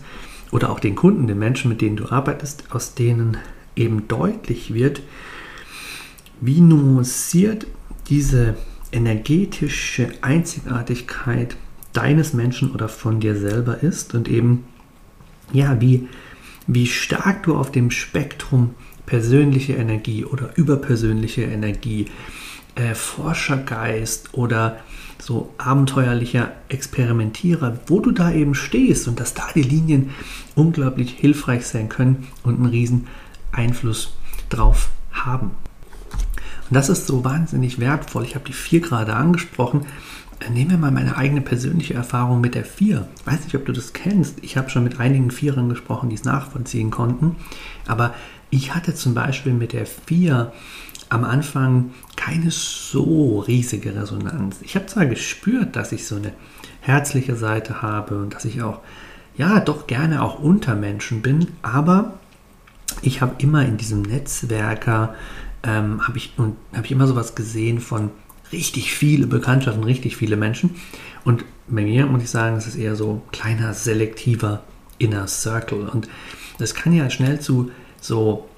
oder 0.50 0.70
auch 0.70 0.80
den 0.80 0.96
Kunden, 0.96 1.26
den 1.26 1.38
Menschen, 1.38 1.68
mit 1.68 1.80
denen 1.80 1.96
du 1.96 2.10
arbeitest, 2.10 2.64
aus 2.70 2.94
denen 2.94 3.36
eben 3.76 4.08
deutlich 4.08 4.74
wird, 4.74 5.02
wie 6.40 6.60
nuanciert 6.60 7.66
diese 8.08 8.56
energetische 8.92 10.08
Einzigartigkeit 10.22 11.56
deines 11.96 12.32
Menschen 12.32 12.72
oder 12.72 12.88
von 12.88 13.20
dir 13.20 13.36
selber 13.36 13.82
ist 13.82 14.14
und 14.14 14.28
eben 14.28 14.64
ja, 15.52 15.80
wie, 15.80 16.08
wie 16.66 16.86
stark 16.86 17.44
du 17.44 17.56
auf 17.56 17.70
dem 17.70 17.90
Spektrum 17.90 18.74
persönliche 19.06 19.74
Energie 19.74 20.24
oder 20.24 20.50
überpersönliche 20.56 21.42
Energie, 21.42 22.06
äh, 22.74 22.94
Forschergeist 22.94 24.34
oder 24.34 24.78
so 25.18 25.54
abenteuerlicher 25.56 26.52
Experimentierer, 26.68 27.78
wo 27.86 28.00
du 28.00 28.10
da 28.10 28.32
eben 28.32 28.54
stehst 28.54 29.08
und 29.08 29.18
dass 29.18 29.34
da 29.34 29.44
die 29.54 29.62
Linien 29.62 30.10
unglaublich 30.54 31.12
hilfreich 31.12 31.66
sein 31.66 31.88
können 31.88 32.26
und 32.42 32.56
einen 32.56 32.66
riesen 32.66 33.06
Einfluss 33.52 34.16
drauf 34.50 34.90
haben. 35.12 35.52
Und 36.68 36.74
das 36.74 36.88
ist 36.88 37.06
so 37.06 37.24
wahnsinnig 37.24 37.78
wertvoll. 37.78 38.24
Ich 38.24 38.34
habe 38.34 38.44
die 38.44 38.52
vier 38.52 38.80
gerade 38.80 39.14
angesprochen. 39.14 39.86
Äh, 40.40 40.50
nehmen 40.50 40.70
wir 40.70 40.78
mal 40.78 40.90
meine 40.90 41.16
eigene 41.16 41.40
persönliche 41.40 41.94
Erfahrung 41.94 42.40
mit 42.40 42.54
der 42.54 42.64
vier. 42.64 43.08
Ich 43.20 43.26
weiß 43.26 43.44
nicht, 43.44 43.54
ob 43.54 43.66
du 43.66 43.72
das 43.72 43.92
kennst. 43.92 44.42
Ich 44.42 44.56
habe 44.56 44.70
schon 44.70 44.84
mit 44.84 45.00
einigen 45.00 45.30
Vierern 45.30 45.68
gesprochen, 45.68 46.08
die 46.08 46.16
es 46.16 46.24
nachvollziehen 46.24 46.90
konnten. 46.90 47.36
Aber 47.86 48.14
ich 48.50 48.74
hatte 48.74 48.94
zum 48.94 49.14
Beispiel 49.14 49.52
mit 49.52 49.72
der 49.72 49.86
vier 49.86 50.52
am 51.08 51.24
Anfang 51.24 51.92
keine 52.16 52.50
so 52.50 53.40
riesige 53.40 53.94
Resonanz. 53.94 54.58
Ich 54.62 54.74
habe 54.74 54.86
zwar 54.86 55.06
gespürt, 55.06 55.76
dass 55.76 55.92
ich 55.92 56.06
so 56.06 56.16
eine 56.16 56.32
herzliche 56.80 57.36
Seite 57.36 57.82
habe 57.82 58.18
und 58.18 58.34
dass 58.34 58.44
ich 58.44 58.62
auch, 58.62 58.80
ja, 59.36 59.60
doch 59.60 59.86
gerne 59.86 60.22
auch 60.22 60.40
unter 60.40 60.74
Menschen 60.74 61.22
bin, 61.22 61.48
aber 61.62 62.14
ich 63.02 63.20
habe 63.20 63.36
immer 63.38 63.64
in 63.64 63.76
diesem 63.76 64.02
Netzwerker, 64.02 65.14
ähm, 65.62 66.06
habe 66.06 66.18
ich, 66.18 66.32
hab 66.74 66.84
ich 66.84 66.92
immer 66.92 67.06
sowas 67.06 67.34
gesehen 67.34 67.80
von 67.80 68.10
richtig 68.52 68.92
viele 68.92 69.26
Bekanntschaften, 69.26 69.84
richtig 69.84 70.16
viele 70.16 70.36
Menschen. 70.36 70.76
Und 71.24 71.44
bei 71.68 71.82
mir 71.82 72.06
muss 72.06 72.22
ich 72.22 72.30
sagen, 72.30 72.56
es 72.56 72.66
ist 72.66 72.76
eher 72.76 72.96
so 72.96 73.22
kleiner, 73.32 73.74
selektiver 73.74 74.62
Inner 74.98 75.26
Circle. 75.26 75.88
Und 75.88 76.08
das 76.58 76.74
kann 76.74 76.92
ja 76.92 77.10
schnell 77.10 77.40
zu 77.40 77.70
so 78.00 78.48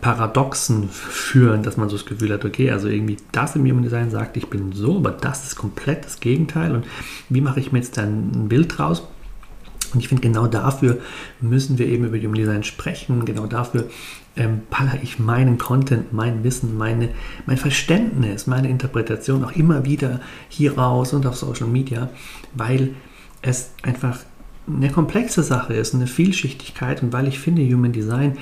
Paradoxen 0.00 0.88
führen, 0.88 1.62
dass 1.62 1.76
man 1.76 1.88
so 1.88 1.96
das 1.96 2.06
Gefühl 2.06 2.32
hat, 2.32 2.44
okay, 2.44 2.70
also 2.70 2.88
irgendwie 2.88 3.18
das 3.32 3.56
im 3.56 3.68
Human 3.68 3.82
Design 3.82 4.10
sagt, 4.10 4.36
ich 4.36 4.48
bin 4.48 4.72
so, 4.72 4.96
aber 4.96 5.10
das 5.10 5.44
ist 5.44 5.56
komplett 5.56 6.04
das 6.04 6.20
Gegenteil 6.20 6.72
und 6.74 6.86
wie 7.28 7.42
mache 7.42 7.60
ich 7.60 7.72
mir 7.72 7.80
jetzt 7.80 7.98
dann 7.98 8.30
ein 8.34 8.48
Bild 8.48 8.78
draus? 8.78 9.02
Und 9.94 10.00
ich 10.00 10.08
finde, 10.08 10.22
genau 10.22 10.46
dafür 10.46 10.98
müssen 11.40 11.78
wir 11.78 11.86
eben 11.86 12.04
über 12.04 12.18
Human 12.18 12.34
Design 12.34 12.64
sprechen, 12.64 13.24
genau 13.24 13.46
dafür 13.46 13.88
ähm, 14.36 14.62
baller 14.70 14.98
ich 15.02 15.18
meinen 15.18 15.58
Content, 15.58 16.12
mein 16.12 16.42
Wissen, 16.44 16.76
meine, 16.76 17.10
mein 17.46 17.58
Verständnis, 17.58 18.46
meine 18.46 18.68
Interpretation 18.68 19.44
auch 19.44 19.52
immer 19.52 19.84
wieder 19.84 20.20
hier 20.48 20.78
raus 20.78 21.12
und 21.12 21.26
auf 21.26 21.36
Social 21.36 21.66
Media, 21.66 22.08
weil 22.54 22.94
es 23.42 23.72
einfach 23.82 24.18
eine 24.66 24.90
komplexe 24.90 25.42
Sache 25.42 25.74
ist, 25.74 25.94
eine 25.94 26.06
Vielschichtigkeit 26.06 27.02
und 27.02 27.12
weil 27.12 27.28
ich 27.28 27.38
finde, 27.38 27.62
Human 27.62 27.92
Design 27.92 28.38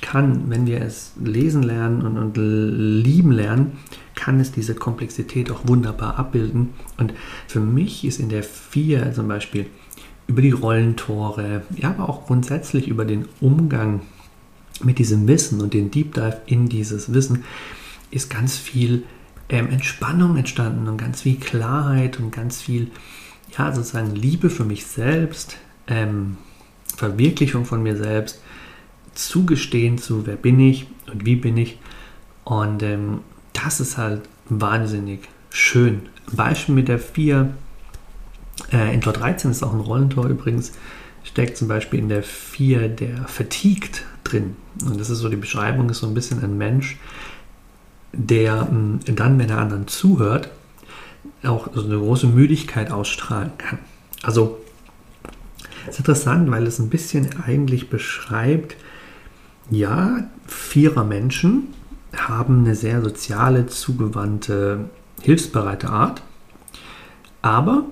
kann, 0.00 0.48
wenn 0.48 0.66
wir 0.66 0.80
es 0.80 1.12
lesen 1.22 1.62
lernen 1.62 2.02
und, 2.02 2.18
und 2.18 2.36
lieben 2.36 3.32
lernen, 3.32 3.72
kann 4.14 4.40
es 4.40 4.52
diese 4.52 4.74
Komplexität 4.74 5.50
auch 5.50 5.66
wunderbar 5.66 6.18
abbilden. 6.18 6.70
Und 6.98 7.12
für 7.46 7.60
mich 7.60 8.04
ist 8.04 8.20
in 8.20 8.28
der 8.28 8.42
4 8.42 9.12
zum 9.12 9.28
Beispiel 9.28 9.66
über 10.28 10.42
die 10.42 10.52
Rollentore, 10.52 11.62
ja, 11.74 11.90
aber 11.90 12.08
auch 12.08 12.26
grundsätzlich 12.26 12.86
über 12.86 13.04
den 13.04 13.26
Umgang 13.40 14.02
mit 14.84 14.98
diesem 14.98 15.26
Wissen 15.26 15.60
und 15.60 15.74
den 15.74 15.90
Deep 15.90 16.14
Dive 16.14 16.42
in 16.46 16.68
dieses 16.68 17.12
Wissen, 17.12 17.44
ist 18.10 18.30
ganz 18.30 18.56
viel 18.56 19.02
ähm, 19.48 19.70
Entspannung 19.70 20.36
entstanden 20.36 20.86
und 20.86 20.98
ganz 20.98 21.22
viel 21.22 21.36
Klarheit 21.36 22.20
und 22.20 22.30
ganz 22.30 22.60
viel, 22.60 22.90
ja, 23.56 23.72
sozusagen 23.72 24.14
Liebe 24.14 24.50
für 24.50 24.64
mich 24.64 24.86
selbst, 24.86 25.56
ähm, 25.86 26.36
Verwirklichung 26.96 27.64
von 27.64 27.82
mir 27.82 27.96
selbst, 27.96 28.40
zugestehen 29.14 29.98
zu, 29.98 30.26
wer 30.26 30.36
bin 30.36 30.60
ich 30.60 30.86
und 31.10 31.24
wie 31.24 31.36
bin 31.36 31.56
ich. 31.56 31.78
Und 32.44 32.82
ähm, 32.82 33.20
das 33.52 33.80
ist 33.80 33.96
halt 33.96 34.22
wahnsinnig 34.48 35.20
schön. 35.50 36.02
Beispiel 36.30 36.74
mit 36.74 36.88
der 36.88 36.98
4 36.98 37.54
äh, 38.72 38.94
in 38.94 39.00
Tor 39.00 39.12
13 39.12 39.50
ist 39.50 39.62
auch 39.62 39.72
ein 39.72 39.80
Rollentor 39.80 40.26
übrigens, 40.26 40.72
steckt 41.24 41.56
zum 41.56 41.68
Beispiel 41.68 42.00
in 42.00 42.08
der 42.08 42.22
4 42.22 42.88
der 42.88 43.24
Fatigued 43.26 44.04
drin. 44.24 44.56
Und 44.84 45.00
das 45.00 45.10
ist 45.10 45.18
so 45.18 45.28
die 45.28 45.36
Beschreibung, 45.36 45.90
ist 45.90 45.98
so 45.98 46.06
ein 46.06 46.14
bisschen 46.14 46.42
ein 46.42 46.56
Mensch, 46.56 46.98
der 48.12 48.64
mh, 48.64 49.00
dann, 49.14 49.38
wenn 49.38 49.50
er 49.50 49.58
anderen 49.58 49.86
zuhört, 49.88 50.50
auch 51.44 51.68
so 51.74 51.84
eine 51.84 51.98
große 51.98 52.26
Müdigkeit 52.26 52.90
ausstrahlen 52.90 53.52
kann. 53.58 53.78
Also 54.22 54.58
es 55.84 55.94
ist 55.94 56.00
interessant, 56.00 56.50
weil 56.50 56.66
es 56.66 56.78
ein 56.78 56.90
bisschen 56.90 57.28
eigentlich 57.42 57.88
beschreibt, 57.88 58.76
ja, 59.70 60.28
vierer 60.46 61.04
Menschen 61.04 61.68
haben 62.16 62.60
eine 62.60 62.74
sehr 62.74 63.02
soziale, 63.02 63.66
zugewandte, 63.66 64.88
hilfsbereite 65.20 65.90
Art, 65.90 66.22
aber 67.42 67.84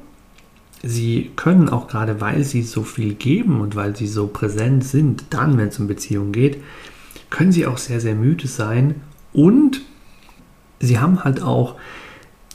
sie 0.86 1.32
können 1.36 1.68
auch 1.68 1.88
gerade, 1.88 2.20
weil 2.20 2.44
sie 2.44 2.62
so 2.62 2.82
viel 2.82 3.14
geben 3.14 3.60
und 3.60 3.76
weil 3.76 3.96
sie 3.96 4.06
so 4.06 4.26
präsent 4.26 4.84
sind, 4.84 5.24
dann, 5.30 5.58
wenn 5.58 5.68
es 5.68 5.78
um 5.78 5.86
Beziehungen 5.86 6.32
geht, 6.32 6.62
können 7.30 7.52
sie 7.52 7.66
auch 7.66 7.78
sehr, 7.78 8.00
sehr 8.00 8.14
müde 8.14 8.46
sein. 8.46 9.02
Und 9.32 9.82
sie 10.80 10.98
haben 10.98 11.24
halt 11.24 11.42
auch 11.42 11.76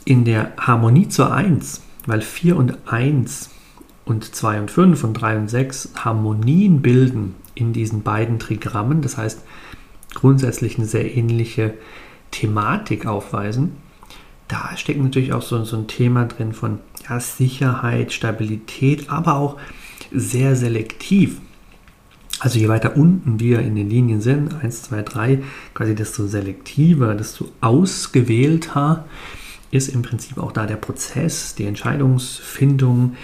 in 0.04 0.24
der 0.24 0.52
Harmonie 0.58 1.08
zur 1.08 1.32
1, 1.32 1.82
weil 2.06 2.22
4 2.22 2.56
und 2.56 2.78
1 2.86 3.50
und 4.04 4.34
2 4.34 4.60
und 4.60 4.70
5 4.70 5.04
und 5.04 5.14
3 5.14 5.38
und 5.38 5.48
6 5.48 5.90
Harmonien 5.96 6.82
bilden 6.82 7.34
in 7.54 7.72
diesen 7.72 8.02
beiden 8.02 8.38
Trigrammen, 8.38 9.02
das 9.02 9.16
heißt 9.16 9.42
grundsätzlich 10.14 10.78
eine 10.78 10.86
sehr 10.86 11.16
ähnliche 11.16 11.74
Thematik 12.30 13.06
aufweisen, 13.06 13.76
da 14.52 14.76
steckt 14.76 15.00
natürlich 15.00 15.32
auch 15.32 15.40
so, 15.40 15.64
so 15.64 15.78
ein 15.78 15.86
Thema 15.86 16.26
drin 16.26 16.52
von 16.52 16.80
ja, 17.08 17.18
Sicherheit, 17.18 18.12
Stabilität, 18.12 19.08
aber 19.08 19.36
auch 19.36 19.56
sehr 20.12 20.56
selektiv. 20.56 21.40
Also 22.38 22.58
je 22.58 22.68
weiter 22.68 22.96
unten 22.96 23.40
wir 23.40 23.60
in 23.60 23.76
den 23.76 23.88
Linien 23.88 24.20
sind, 24.20 24.62
1, 24.62 24.82
2, 24.82 25.02
3, 25.02 25.42
quasi 25.72 25.94
desto 25.94 26.26
selektiver, 26.26 27.14
desto 27.14 27.48
ausgewählter 27.62 29.06
ist 29.70 29.88
im 29.88 30.02
Prinzip 30.02 30.36
auch 30.36 30.52
da 30.52 30.66
der 30.66 30.76
Prozess, 30.76 31.54
die 31.54 31.64
Entscheidungsfindung. 31.64 33.16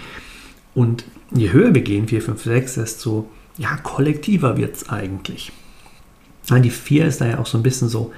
Und 0.73 1.05
je 1.31 1.51
höher 1.51 1.75
wir 1.75 1.81
gehen, 1.81 2.07
4, 2.07 2.23
5, 2.23 2.43
6, 2.43 2.73
desto 2.75 3.29
ja, 3.57 3.77
kollektiver 3.77 4.57
wird 4.57 4.77
es 4.77 4.89
eigentlich. 4.89 5.51
Die 6.49 6.71
4 6.71 7.05
ist 7.05 7.21
da 7.21 7.27
ja 7.27 7.37
auch 7.37 7.45
so 7.45 7.59
ein 7.59 7.63
bisschen 7.63 7.89
so 7.89 8.11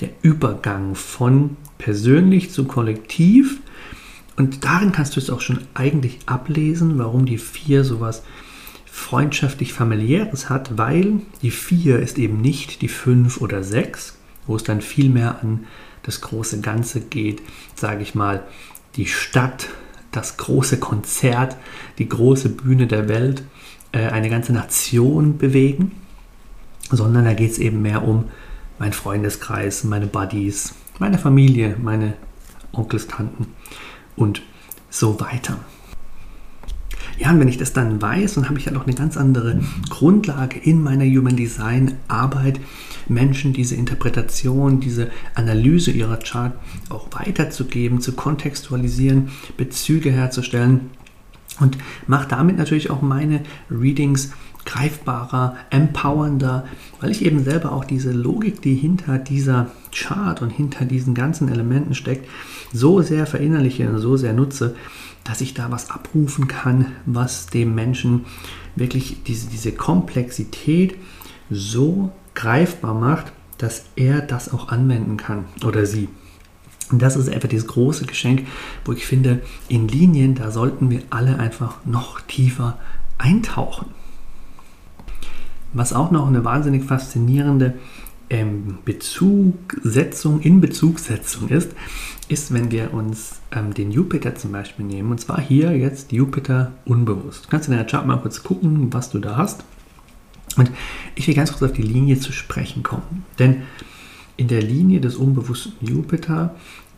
der 0.00 0.08
Übergang 0.22 0.94
von 0.94 1.58
persönlich 1.78 2.50
zu 2.50 2.64
kollektiv. 2.64 3.60
Und 4.36 4.64
darin 4.64 4.92
kannst 4.92 5.16
du 5.16 5.20
es 5.20 5.30
auch 5.30 5.40
schon 5.40 5.60
eigentlich 5.74 6.18
ablesen, 6.26 6.98
warum 6.98 7.26
die 7.26 7.38
4 7.38 7.84
sowas 7.84 8.22
freundschaftlich 8.84 9.72
familiäres 9.72 10.50
hat, 10.50 10.76
weil 10.76 11.20
die 11.42 11.50
4 11.50 12.00
ist 12.00 12.18
eben 12.18 12.40
nicht 12.40 12.82
die 12.82 12.88
5 12.88 13.40
oder 13.40 13.62
6, 13.62 14.18
wo 14.46 14.56
es 14.56 14.64
dann 14.64 14.80
viel 14.80 15.08
mehr 15.08 15.40
an 15.42 15.66
das 16.02 16.20
große 16.20 16.60
Ganze 16.60 17.00
geht, 17.00 17.42
sage 17.74 18.02
ich 18.02 18.14
mal, 18.14 18.42
die 18.96 19.06
Stadt, 19.06 19.68
das 20.10 20.36
große 20.36 20.78
Konzert, 20.78 21.56
die 21.98 22.08
große 22.08 22.48
Bühne 22.48 22.86
der 22.86 23.08
Welt, 23.08 23.42
äh, 23.92 24.06
eine 24.08 24.30
ganze 24.30 24.52
Nation 24.52 25.38
bewegen, 25.38 25.92
sondern 26.90 27.24
da 27.24 27.34
geht 27.34 27.52
es 27.52 27.58
eben 27.58 27.82
mehr 27.82 28.02
um 28.06 28.24
mein 28.78 28.92
Freundeskreis, 28.92 29.84
meine 29.84 30.06
Buddies, 30.06 30.74
meine 30.98 31.18
Familie, 31.18 31.76
meine 31.82 32.14
Onkels, 32.72 33.06
Tanten 33.06 33.46
und 34.16 34.42
so 34.90 35.20
weiter. 35.20 35.58
Ja, 37.18 37.30
und 37.30 37.40
wenn 37.40 37.48
ich 37.48 37.58
das 37.58 37.72
dann 37.72 38.00
weiß, 38.00 38.34
dann 38.34 38.48
habe 38.48 38.58
ich 38.58 38.66
ja 38.66 38.72
noch 38.72 38.86
eine 38.86 38.94
ganz 38.94 39.16
andere 39.16 39.60
Grundlage 39.90 40.58
in 40.58 40.80
meiner 40.82 41.04
Human 41.04 41.34
Design 41.34 41.94
Arbeit, 42.06 42.60
Menschen 43.08 43.52
diese 43.52 43.74
Interpretation, 43.74 44.78
diese 44.78 45.10
Analyse 45.34 45.90
ihrer 45.90 46.18
Chart 46.18 46.52
auch 46.90 47.08
weiterzugeben, 47.12 48.00
zu 48.00 48.12
kontextualisieren, 48.12 49.30
Bezüge 49.56 50.12
herzustellen 50.12 50.90
und 51.58 51.76
mache 52.06 52.28
damit 52.28 52.56
natürlich 52.56 52.90
auch 52.90 53.02
meine 53.02 53.40
Readings 53.68 54.32
greifbarer, 54.64 55.56
empowernder, 55.70 56.66
weil 57.00 57.10
ich 57.10 57.24
eben 57.24 57.42
selber 57.42 57.72
auch 57.72 57.84
diese 57.84 58.12
Logik, 58.12 58.62
die 58.62 58.74
hinter 58.74 59.18
dieser 59.18 59.70
Chart 59.98 60.42
und 60.42 60.50
hinter 60.50 60.84
diesen 60.84 61.14
ganzen 61.14 61.48
Elementen 61.48 61.94
steckt, 61.94 62.28
so 62.72 63.02
sehr 63.02 63.26
verinnerliche 63.26 63.88
und 63.88 63.98
so 63.98 64.16
sehr 64.16 64.32
nutze, 64.32 64.74
dass 65.24 65.40
ich 65.40 65.54
da 65.54 65.70
was 65.70 65.90
abrufen 65.90 66.48
kann, 66.48 66.86
was 67.06 67.46
dem 67.46 67.74
Menschen 67.74 68.24
wirklich 68.76 69.22
diese, 69.24 69.48
diese 69.48 69.72
Komplexität 69.72 70.96
so 71.50 72.12
greifbar 72.34 72.94
macht, 72.94 73.32
dass 73.58 73.86
er 73.96 74.20
das 74.20 74.52
auch 74.52 74.68
anwenden 74.68 75.16
kann 75.16 75.46
oder 75.64 75.84
sie. 75.84 76.08
Und 76.90 77.02
das 77.02 77.16
ist 77.16 77.28
einfach 77.28 77.48
dieses 77.48 77.66
große 77.66 78.06
Geschenk, 78.06 78.46
wo 78.84 78.92
ich 78.92 79.04
finde, 79.04 79.42
in 79.68 79.88
Linien, 79.88 80.34
da 80.34 80.50
sollten 80.50 80.88
wir 80.90 81.02
alle 81.10 81.38
einfach 81.38 81.76
noch 81.84 82.20
tiefer 82.22 82.78
eintauchen. 83.18 83.86
Was 85.74 85.92
auch 85.92 86.10
noch 86.10 86.28
eine 86.28 86.44
wahnsinnig 86.44 86.84
faszinierende 86.84 87.74
ähm, 88.30 88.78
Bezugsetzung, 88.84 90.40
in 90.40 90.60
Bezugsetzung 90.60 91.48
ist, 91.48 91.72
ist, 92.28 92.52
wenn 92.52 92.70
wir 92.70 92.92
uns 92.92 93.40
ähm, 93.52 93.72
den 93.74 93.90
Jupiter 93.90 94.34
zum 94.34 94.52
Beispiel 94.52 94.84
nehmen. 94.84 95.10
Und 95.10 95.20
zwar 95.20 95.40
hier 95.40 95.76
jetzt 95.76 96.12
Jupiter 96.12 96.72
unbewusst. 96.84 97.46
Du 97.46 97.48
kannst 97.48 97.68
in 97.68 97.74
der 97.74 97.86
Chart 97.86 98.06
mal 98.06 98.18
kurz 98.18 98.42
gucken, 98.42 98.92
was 98.92 99.10
du 99.10 99.18
da 99.18 99.36
hast. 99.36 99.64
Und 100.56 100.70
ich 101.14 101.26
will 101.26 101.34
ganz 101.34 101.50
kurz 101.50 101.62
auf 101.70 101.76
die 101.76 101.82
Linie 101.82 102.18
zu 102.18 102.32
sprechen 102.32 102.82
kommen. 102.82 103.24
Denn 103.38 103.62
in 104.36 104.48
der 104.48 104.62
Linie 104.62 105.00
des 105.00 105.16
unbewussten 105.16 105.86
Jupiter 105.86 106.54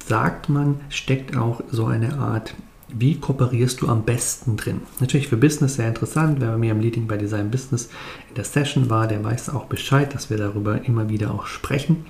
sagt 0.06 0.48
man, 0.48 0.80
steckt 0.88 1.36
auch 1.36 1.62
so 1.70 1.86
eine 1.86 2.18
Art 2.18 2.54
wie 2.98 3.18
kooperierst 3.18 3.80
du 3.80 3.88
am 3.88 4.04
besten 4.04 4.56
drin? 4.56 4.82
Natürlich 5.00 5.28
für 5.28 5.36
Business 5.36 5.76
sehr 5.76 5.88
interessant. 5.88 6.40
Wer 6.40 6.50
bei 6.52 6.58
mir 6.58 6.72
im 6.72 6.80
Leading 6.80 7.06
by 7.06 7.18
Design 7.18 7.50
Business 7.50 7.90
in 8.28 8.34
der 8.34 8.44
Session 8.44 8.90
war, 8.90 9.06
der 9.06 9.22
weiß 9.22 9.50
auch 9.50 9.66
Bescheid, 9.66 10.14
dass 10.14 10.30
wir 10.30 10.36
darüber 10.36 10.84
immer 10.84 11.08
wieder 11.08 11.32
auch 11.32 11.46
sprechen. 11.46 12.06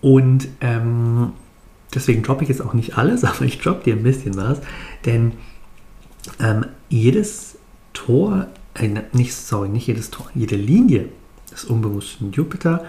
Und 0.00 0.48
ähm, 0.60 1.32
deswegen 1.94 2.22
droppe 2.22 2.44
ich 2.44 2.48
jetzt 2.48 2.62
auch 2.62 2.74
nicht 2.74 2.98
alles, 2.98 3.24
aber 3.24 3.42
ich 3.42 3.58
droppe 3.58 3.84
dir 3.84 3.96
ein 3.96 4.02
bisschen 4.02 4.36
was. 4.36 4.60
Denn 5.04 5.32
ähm, 6.38 6.66
jedes 6.88 7.58
Tor, 7.92 8.46
äh, 8.74 8.88
nicht, 9.12 9.34
sorry, 9.34 9.68
nicht 9.68 9.86
jedes 9.86 10.10
Tor, 10.10 10.30
jede 10.34 10.56
Linie 10.56 11.08
des 11.50 11.64
unbewussten 11.64 12.32
Jupiter 12.32 12.84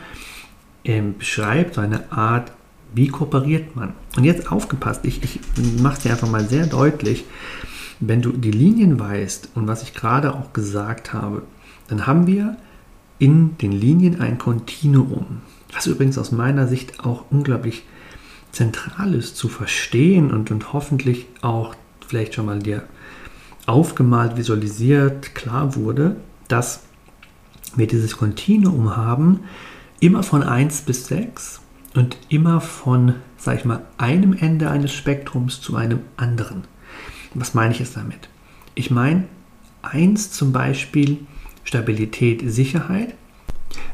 ähm, 0.84 1.18
beschreibt 1.18 1.76
so 1.76 1.82
eine 1.82 2.12
Art 2.12 2.52
wie 2.94 3.08
kooperiert 3.08 3.76
man? 3.76 3.94
Und 4.18 4.24
jetzt 4.24 4.52
aufgepasst, 4.52 5.02
ich, 5.04 5.24
ich 5.24 5.40
mache 5.82 5.98
es 5.98 6.04
dir 6.04 6.12
einfach 6.12 6.30
mal 6.30 6.48
sehr 6.48 6.68
deutlich. 6.68 7.26
Wenn 8.00 8.22
du 8.22 8.32
die 8.32 8.52
Linien 8.52 9.00
weißt 9.00 9.50
und 9.56 9.68
was 9.68 9.84
ich 9.84 9.94
gerade 9.94 10.34
auch 10.34 10.54
gesagt 10.54 11.14
habe, 11.14 11.44
dann 11.88 12.08
haben 12.08 12.28
wir 12.28 12.58
in 13.20 13.58
den 13.58 13.72
Linien 13.72 14.20
ein 14.20 14.40
Kontinuum, 14.40 15.42
was 15.74 15.86
übrigens 15.86 16.18
aus 16.18 16.32
meiner 16.32 16.68
Sicht 16.68 17.06
auch 17.06 17.26
unglaublich 17.30 17.84
zentral 18.52 19.14
ist 19.14 19.38
zu 19.38 19.48
verstehen 19.48 20.32
und, 20.32 20.52
und 20.52 20.74
hoffentlich 20.74 21.28
auch 21.42 21.76
vielleicht 22.08 22.34
schon 22.34 22.48
mal 22.48 22.60
dir 22.60 22.84
aufgemalt, 23.68 24.36
visualisiert, 24.38 25.36
klar 25.36 25.76
wurde, 25.76 26.18
dass 26.48 26.82
wir 27.76 27.88
dieses 27.88 28.18
Kontinuum 28.18 28.98
haben, 28.98 29.42
immer 30.00 30.24
von 30.24 30.44
1 30.44 30.82
bis 30.82 31.08
6 31.08 31.62
und 31.96 32.18
immer 32.30 32.62
von, 32.62 33.16
sag 33.38 33.60
ich 33.60 33.66
mal, 33.66 33.86
einem 33.98 34.34
Ende 34.34 34.70
eines 34.70 34.94
Spektrums 34.94 35.62
zu 35.62 35.76
einem 35.76 36.00
anderen. 36.18 36.64
Was 37.34 37.54
meine 37.54 37.74
ich 37.74 37.80
jetzt 37.80 37.98
damit? 37.98 38.30
Ich 38.76 38.92
meine, 38.92 39.26
eins 39.82 40.32
zum 40.32 40.52
Beispiel 40.52 41.20
Stabilität, 41.64 42.44
Sicherheit 42.46 43.16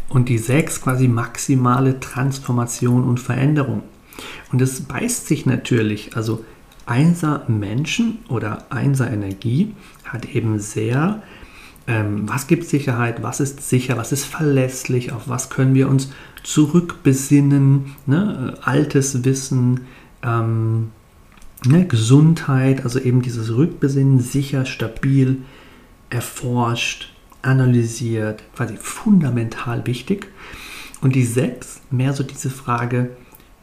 und 0.10 0.30
die 0.30 0.38
6 0.38 0.82
quasi 0.82 1.08
maximale 1.08 2.00
Transformation 2.00 3.04
und 3.04 3.20
Veränderung. 3.20 3.84
Und 4.52 4.62
es 4.62 4.82
beißt 4.82 5.28
sich 5.28 5.46
natürlich, 5.46 6.16
also 6.16 6.44
Einser 6.86 7.44
Menschen 7.50 8.20
oder 8.30 8.66
Einser 8.72 9.12
Energie 9.12 9.76
hat 10.06 10.26
eben 10.34 10.60
sehr, 10.60 11.22
ähm, 11.88 12.28
was 12.28 12.48
gibt 12.48 12.66
Sicherheit, 12.66 13.24
was 13.24 13.40
ist 13.40 13.68
sicher, 13.68 13.98
was 13.98 14.12
ist 14.12 14.26
verlässlich, 14.26 15.14
auf 15.14 15.30
was 15.30 15.50
können 15.50 15.74
wir 15.74 15.88
uns 15.88 16.12
zurückbesinnen, 16.44 17.96
ne? 18.06 18.58
altes 18.62 19.24
Wissen, 19.24 19.82
ähm, 20.22 20.92
ne? 21.66 21.88
Gesundheit, 21.88 22.84
also 22.84 23.00
eben 23.00 23.22
dieses 23.22 23.56
Rückbesinnen, 23.56 24.20
sicher, 24.20 24.66
stabil, 24.66 25.44
erforscht, 26.10 27.14
analysiert, 27.42 28.44
quasi 28.56 28.76
fundamental 28.78 29.86
wichtig. 29.88 30.28
Und 31.02 31.16
die 31.16 31.26
sechs, 31.26 31.82
mehr 31.90 32.14
so 32.14 32.24
diese 32.24 32.50
Frage, 32.50 33.12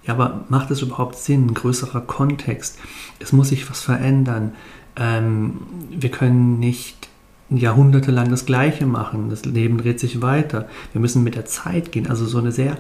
ja, 0.07 0.15
aber 0.15 0.45
macht 0.49 0.71
es 0.71 0.83
überhaupt 0.83 1.17
Sinn, 1.17 1.53
größerer 1.55 2.03
Kontext? 2.03 2.79
Es 3.19 3.33
muss 3.33 3.49
sich 3.49 3.69
was 3.71 3.83
verändern. 3.83 4.53
Ähm, 4.97 5.59
wir 5.91 6.11
können 6.11 6.59
nicht 6.59 7.09
jahrhundertelang 7.51 8.31
das 8.31 8.47
Gleiche 8.47 8.87
machen. 8.87 9.31
Das 9.31 9.45
Leben 9.45 9.79
dreht 9.79 10.01
sich 10.01 10.23
weiter. 10.23 10.69
Wir 10.93 11.01
müssen 11.01 11.23
mit 11.23 11.37
der 11.37 11.47
Zeit 11.47 11.93
gehen. 11.93 12.09
Also 12.09 12.27
so 12.27 12.39
eine 12.39 12.53
sehr 12.53 12.77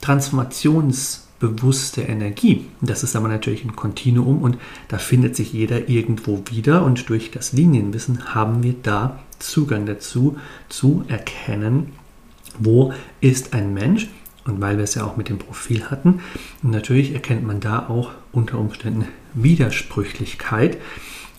transformationsbewusste 0.00 2.02
Energie. 2.02 2.66
Das 2.80 3.02
ist 3.02 3.16
aber 3.16 3.28
natürlich 3.28 3.64
ein 3.64 3.76
Kontinuum 3.76 4.42
und 4.42 4.58
da 4.88 4.98
findet 4.98 5.36
sich 5.36 5.52
jeder 5.52 5.88
irgendwo 5.88 6.42
wieder 6.50 6.84
und 6.84 7.08
durch 7.08 7.30
das 7.30 7.52
Linienwissen 7.52 8.34
haben 8.34 8.62
wir 8.62 8.74
da 8.82 9.18
Zugang 9.38 9.86
dazu, 9.86 10.36
zu 10.68 11.04
erkennen, 11.08 11.92
wo 12.58 12.92
ist 13.20 13.54
ein 13.54 13.74
Mensch. 13.74 14.08
Und 14.44 14.60
weil 14.60 14.76
wir 14.76 14.82
es 14.82 14.96
ja 14.96 15.04
auch 15.04 15.16
mit 15.16 15.28
dem 15.28 15.38
Profil 15.38 15.88
hatten, 15.88 16.20
natürlich 16.62 17.12
erkennt 17.12 17.46
man 17.46 17.60
da 17.60 17.88
auch 17.88 18.10
unter 18.32 18.58
Umständen 18.58 19.06
Widersprüchlichkeit, 19.34 20.78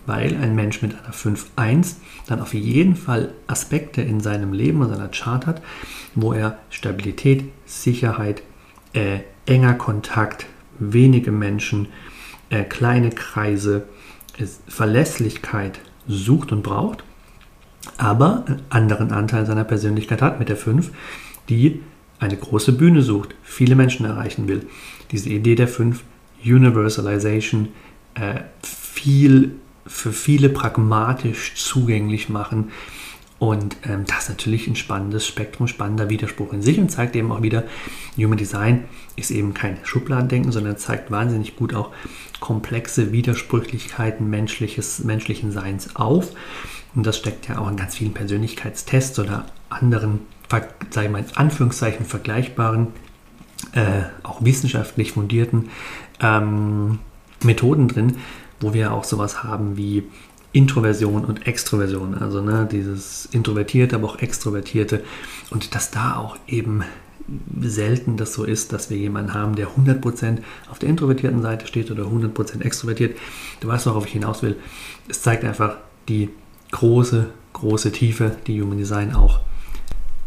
weil 0.05 0.35
ein 0.35 0.55
Mensch 0.55 0.81
mit 0.81 0.93
einer 0.93 1.13
5.1 1.13 1.95
dann 2.27 2.41
auf 2.41 2.53
jeden 2.53 2.95
Fall 2.95 3.33
Aspekte 3.47 4.01
in 4.01 4.19
seinem 4.19 4.53
Leben 4.53 4.81
und 4.81 4.89
seiner 4.89 5.09
Chart 5.09 5.45
hat, 5.45 5.61
wo 6.15 6.33
er 6.33 6.59
Stabilität, 6.69 7.45
Sicherheit, 7.65 8.43
äh, 8.93 9.19
enger 9.45 9.75
Kontakt, 9.75 10.45
wenige 10.79 11.31
Menschen, 11.31 11.87
äh, 12.49 12.63
kleine 12.63 13.09
Kreise, 13.09 13.87
äh, 14.37 14.45
Verlässlichkeit 14.67 15.79
sucht 16.07 16.51
und 16.51 16.63
braucht 16.63 17.03
aber 17.97 18.45
einen 18.47 18.61
anderen 18.69 19.11
Anteil 19.11 19.45
seiner 19.45 19.63
Persönlichkeit 19.63 20.21
hat 20.21 20.39
mit 20.39 20.49
der 20.49 20.57
5, 20.57 20.91
die 21.49 21.81
eine 22.19 22.37
große 22.37 22.73
Bühne 22.73 23.01
sucht, 23.01 23.35
viele 23.43 23.75
Menschen 23.75 24.05
erreichen 24.05 24.47
will. 24.47 24.67
Diese 25.11 25.29
Idee 25.29 25.55
der 25.55 25.67
5, 25.67 26.03
Universalization, 26.45 27.69
äh, 28.15 28.41
viel 28.61 29.55
für 29.85 30.13
viele 30.13 30.49
pragmatisch 30.49 31.55
zugänglich 31.55 32.29
machen. 32.29 32.71
Und 33.39 33.75
ähm, 33.83 34.05
das 34.07 34.23
ist 34.23 34.29
natürlich 34.29 34.67
ein 34.67 34.75
spannendes 34.75 35.27
Spektrum, 35.27 35.67
spannender 35.67 36.09
Widerspruch 36.09 36.53
in 36.53 36.61
sich 36.61 36.79
und 36.79 36.89
zeigt 36.89 37.15
eben 37.15 37.31
auch 37.31 37.41
wieder, 37.41 37.63
Human 38.15 38.37
Design 38.37 38.85
ist 39.17 39.31
eben 39.31 39.53
kein 39.53 39.77
Schubladendenken, 39.83 40.51
sondern 40.51 40.77
zeigt 40.77 41.11
wahnsinnig 41.11 41.57
gut 41.57 41.73
auch 41.73 41.91
komplexe 42.39 43.11
Widersprüchlichkeiten 43.11 44.29
menschliches, 44.29 45.03
menschlichen 45.03 45.51
Seins 45.51 45.95
auf. 45.95 46.31
Und 46.95 47.05
das 47.05 47.17
steckt 47.17 47.49
ja 47.49 47.57
auch 47.57 47.69
in 47.69 47.75
ganz 47.75 47.95
vielen 47.95 48.13
Persönlichkeitstests 48.13 49.19
oder 49.19 49.45
anderen, 49.69 50.21
sagen 50.49 51.07
wir 51.07 51.09
mal 51.09 51.19
in 51.19 51.35
Anführungszeichen, 51.35 52.05
vergleichbaren, 52.05 52.87
äh, 53.73 54.03
auch 54.23 54.43
wissenschaftlich 54.43 55.13
fundierten 55.13 55.69
ähm, 56.21 56.99
Methoden 57.43 57.87
drin, 57.87 58.17
wo 58.63 58.73
wir 58.73 58.93
auch 58.93 59.03
sowas 59.03 59.43
haben 59.43 59.77
wie 59.77 60.03
Introversion 60.53 61.25
und 61.25 61.47
Extroversion, 61.47 62.15
also 62.15 62.41
ne, 62.41 62.67
dieses 62.71 63.27
Introvertierte, 63.31 63.95
aber 63.95 64.07
auch 64.07 64.19
Extrovertierte 64.19 65.03
und 65.49 65.73
dass 65.75 65.91
da 65.91 66.15
auch 66.15 66.37
eben 66.47 66.83
selten 67.61 68.17
das 68.17 68.33
so 68.33 68.43
ist, 68.43 68.73
dass 68.73 68.89
wir 68.89 68.97
jemanden 68.97 69.33
haben, 69.33 69.55
der 69.55 69.69
100% 69.69 70.39
auf 70.69 70.79
der 70.79 70.89
introvertierten 70.89 71.41
Seite 71.41 71.67
steht 71.67 71.89
oder 71.89 72.03
100% 72.03 72.61
extrovertiert. 72.61 73.17
Du 73.61 73.67
weißt, 73.67 73.85
worauf 73.85 74.05
ich 74.05 74.13
hinaus 74.13 74.43
will. 74.43 74.57
Es 75.07 75.21
zeigt 75.21 75.43
einfach 75.43 75.77
die 76.09 76.29
große, 76.71 77.27
große 77.53 77.91
Tiefe, 77.91 78.35
die 78.45 78.61
Human 78.61 78.77
Design 78.77 79.15
auch. 79.15 79.39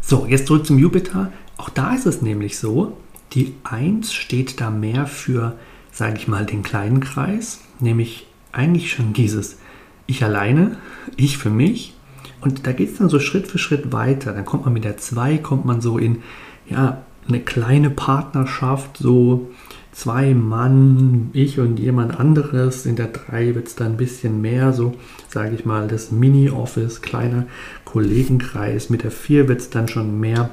So, 0.01 0.25
jetzt 0.25 0.47
zurück 0.47 0.65
zum 0.65 0.79
Jupiter. 0.79 1.31
Auch 1.57 1.69
da 1.69 1.93
ist 1.93 2.05
es 2.05 2.21
nämlich 2.21 2.57
so, 2.57 2.97
die 3.33 3.53
1 3.63 4.13
steht 4.13 4.59
da 4.59 4.69
mehr 4.69 5.05
für, 5.05 5.57
sage 5.91 6.17
ich 6.17 6.27
mal, 6.27 6.45
den 6.45 6.63
kleinen 6.63 6.99
Kreis, 6.99 7.61
nämlich 7.79 8.26
eigentlich 8.57 8.91
schon 8.91 9.13
dieses 9.13 9.57
Ich 10.05 10.23
alleine, 10.23 10.77
ich 11.15 11.37
für 11.37 11.49
mich. 11.49 11.93
Und 12.41 12.67
da 12.67 12.71
geht 12.71 12.91
es 12.91 12.97
dann 12.97 13.09
so 13.09 13.19
Schritt 13.19 13.47
für 13.47 13.57
Schritt 13.57 13.91
weiter. 13.91 14.33
Dann 14.33 14.45
kommt 14.45 14.65
man 14.65 14.73
mit 14.73 14.83
der 14.83 14.97
2, 14.97 15.37
kommt 15.37 15.65
man 15.65 15.81
so 15.81 15.97
in 15.97 16.23
ja, 16.69 17.03
eine 17.27 17.39
kleine 17.39 17.89
Partnerschaft, 17.89 18.97
so 18.97 19.49
zwei 19.91 20.33
Mann, 20.33 21.29
ich 21.33 21.59
und 21.59 21.79
jemand 21.79 22.19
anderes. 22.19 22.85
In 22.85 22.95
der 22.95 23.07
3 23.07 23.55
wird 23.55 23.67
es 23.67 23.75
dann 23.75 23.93
ein 23.93 23.97
bisschen 23.97 24.41
mehr, 24.41 24.71
so 24.71 24.93
sage 25.27 25.55
ich 25.55 25.65
mal, 25.65 25.87
das 25.87 26.11
Mini-Office, 26.11 27.01
kleiner 27.01 27.47
Kollegenkreis. 27.83 28.89
Mit 28.89 29.03
der 29.03 29.11
4 29.11 29.47
wird 29.47 29.59
es 29.59 29.69
dann 29.69 29.87
schon 29.87 30.19
mehr 30.19 30.51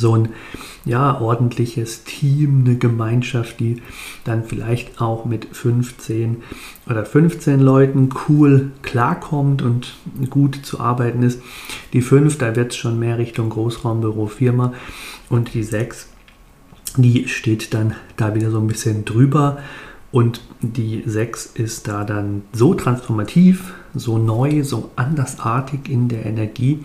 so 0.00 0.16
ein 0.16 0.30
ja, 0.84 1.20
ordentliches 1.20 2.04
Team, 2.04 2.64
eine 2.64 2.76
Gemeinschaft, 2.76 3.60
die 3.60 3.82
dann 4.24 4.44
vielleicht 4.44 5.00
auch 5.00 5.24
mit 5.24 5.46
15 5.52 6.38
oder 6.88 7.04
15 7.04 7.60
Leuten 7.60 8.08
cool 8.28 8.72
klarkommt 8.82 9.62
und 9.62 9.94
gut 10.30 10.56
zu 10.62 10.80
arbeiten 10.80 11.22
ist. 11.22 11.40
Die 11.92 12.00
5, 12.00 12.38
da 12.38 12.56
wird 12.56 12.72
es 12.72 12.76
schon 12.76 12.98
mehr 12.98 13.18
Richtung 13.18 13.50
Großraumbüro, 13.50 14.26
Firma 14.26 14.72
und 15.28 15.54
die 15.54 15.62
6 15.62 16.08
die 16.96 17.28
steht 17.28 17.72
dann 17.74 17.94
da 18.16 18.34
wieder 18.34 18.50
so 18.50 18.58
ein 18.58 18.66
bisschen 18.66 19.04
drüber. 19.04 19.58
Und 20.12 20.42
die 20.60 21.02
6 21.06 21.46
ist 21.54 21.86
da 21.86 22.04
dann 22.04 22.42
so 22.52 22.74
transformativ, 22.74 23.74
so 23.94 24.18
neu, 24.18 24.64
so 24.64 24.90
andersartig 24.96 25.88
in 25.88 26.08
der 26.08 26.26
Energie, 26.26 26.84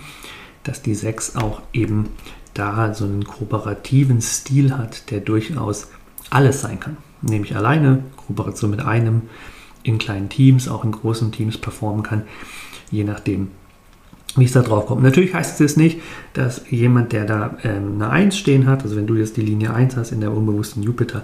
dass 0.64 0.82
die 0.82 0.94
6 0.94 1.36
auch 1.36 1.62
eben 1.74 2.10
da 2.56 2.94
so 2.96 3.06
einen 3.06 3.26
kooperativen 3.26 4.22
Stil 4.22 4.76
hat, 4.76 5.12
der 5.12 5.20
durchaus 5.20 5.90
alles 6.32 6.62
sein 6.62 6.80
kann. 6.80 6.98
Nämlich 7.22 7.56
alleine, 7.56 8.04
Kooperation 8.16 8.72
mit 8.72 8.82
einem, 8.82 9.24
in 9.84 10.00
kleinen 10.00 10.30
Teams, 10.30 10.68
auch 10.68 10.84
in 10.84 10.92
großen 10.92 11.32
Teams 11.32 11.60
performen 11.60 12.02
kann, 12.02 12.24
je 12.90 13.04
nachdem, 13.04 13.52
wie 14.36 14.46
es 14.46 14.52
da 14.52 14.62
drauf 14.62 14.88
kommt. 14.88 15.02
Natürlich 15.02 15.34
heißt 15.34 15.62
es 15.62 15.78
nicht, 15.78 16.02
dass 16.34 16.64
jemand, 16.70 17.14
der 17.14 17.26
da 17.26 17.58
ähm, 17.64 17.94
eine 17.96 18.10
1 18.10 18.38
stehen 18.38 18.68
hat, 18.68 18.84
also 18.84 18.96
wenn 18.96 19.08
du 19.08 19.16
jetzt 19.16 19.38
die 19.38 19.42
Linie 19.42 19.74
1 19.74 19.96
hast 19.96 20.12
in 20.12 20.20
der 20.20 20.34
unbewussten 20.34 20.84
Jupiter, 20.84 21.24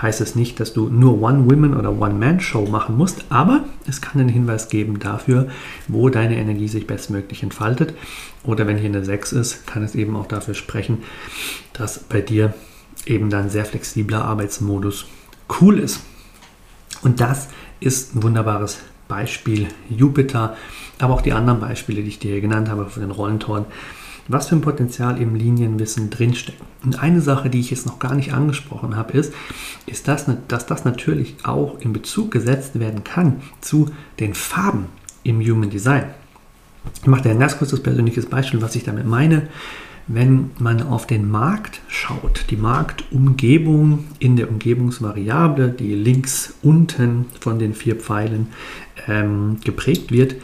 heißt 0.00 0.20
es 0.20 0.34
nicht, 0.34 0.60
dass 0.60 0.74
du 0.74 0.88
nur 0.88 1.22
One-Women 1.22 1.74
oder 1.74 1.98
One-Man-Show 1.98 2.66
machen 2.66 2.96
musst, 2.96 3.24
aber 3.30 3.64
es 3.88 4.00
kann 4.00 4.20
einen 4.20 4.28
Hinweis 4.28 4.68
geben 4.68 4.98
dafür, 4.98 5.48
wo 5.88 6.10
deine 6.10 6.36
Energie 6.36 6.68
sich 6.68 6.86
bestmöglich 6.86 7.42
entfaltet. 7.42 7.94
Oder 8.44 8.66
wenn 8.66 8.76
hier 8.76 8.90
eine 8.90 9.04
6 9.04 9.32
ist, 9.32 9.66
kann 9.66 9.82
es 9.82 9.94
eben 9.94 10.16
auch 10.16 10.26
dafür 10.26 10.54
sprechen, 10.54 10.98
dass 11.72 11.98
bei 11.98 12.20
dir 12.20 12.52
eben 13.06 13.30
dann 13.30 13.48
sehr 13.48 13.64
flexibler 13.64 14.24
Arbeitsmodus 14.24 15.06
cool 15.60 15.78
ist. 15.78 16.00
Und 17.02 17.20
das 17.20 17.48
ist 17.80 18.14
ein 18.14 18.22
wunderbares 18.22 18.80
Beispiel 19.08 19.68
Jupiter 19.88 20.56
aber 21.02 21.14
auch 21.14 21.22
die 21.22 21.32
anderen 21.32 21.60
Beispiele, 21.60 22.02
die 22.02 22.08
ich 22.08 22.18
dir 22.18 22.32
hier 22.32 22.40
genannt 22.40 22.68
habe 22.68 22.86
von 22.86 23.02
den 23.02 23.10
Rollentoren, 23.10 23.66
was 24.28 24.48
für 24.48 24.56
ein 24.56 24.60
Potenzial 24.60 25.20
im 25.20 25.34
Linienwissen 25.34 26.10
drinsteckt. 26.10 26.60
Und 26.84 27.02
eine 27.02 27.20
Sache, 27.20 27.50
die 27.50 27.60
ich 27.60 27.70
jetzt 27.70 27.86
noch 27.86 27.98
gar 27.98 28.14
nicht 28.14 28.32
angesprochen 28.32 28.96
habe, 28.96 29.12
ist, 29.12 29.34
ist 29.86 30.08
das, 30.08 30.26
dass 30.48 30.66
das 30.66 30.84
natürlich 30.84 31.36
auch 31.42 31.80
in 31.80 31.92
Bezug 31.92 32.30
gesetzt 32.30 32.78
werden 32.78 33.02
kann 33.02 33.42
zu 33.60 33.90
den 34.20 34.34
Farben 34.34 34.86
im 35.24 35.40
Human 35.40 35.70
Design. 35.70 36.04
Ich 37.02 37.06
mache 37.06 37.22
dir 37.22 37.30
ein 37.30 37.40
ganz 37.40 37.58
kurzes 37.58 37.82
persönliches 37.82 38.26
Beispiel, 38.26 38.62
was 38.62 38.76
ich 38.76 38.84
damit 38.84 39.06
meine. 39.06 39.48
Wenn 40.06 40.50
man 40.58 40.82
auf 40.82 41.06
den 41.06 41.30
Markt 41.30 41.82
schaut, 41.88 42.46
die 42.50 42.56
Marktumgebung 42.56 44.06
in 44.18 44.36
der 44.36 44.48
Umgebungsvariable, 44.48 45.68
die 45.68 45.94
links 45.94 46.54
unten 46.62 47.26
von 47.38 47.58
den 47.58 47.74
vier 47.74 47.96
Pfeilen 47.96 48.48
ähm, 49.06 49.58
geprägt 49.62 50.10
wird, 50.10 50.36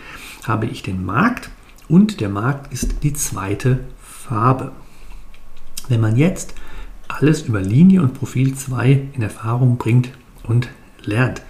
habe 0.48 0.66
ich 0.66 0.82
den 0.82 1.04
Markt 1.04 1.50
und 1.88 2.20
der 2.20 2.28
Markt 2.28 2.72
ist 2.72 3.02
die 3.02 3.12
zweite 3.12 3.80
Farbe. 4.00 4.72
Wenn 5.88 6.00
man 6.00 6.16
jetzt 6.16 6.54
alles 7.08 7.42
über 7.42 7.60
Linie 7.60 8.02
und 8.02 8.14
Profil 8.14 8.54
2 8.54 9.08
in 9.12 9.22
Erfahrung 9.22 9.76
bringt 9.76 10.10
und 10.42 10.68
lernt. 11.02 11.42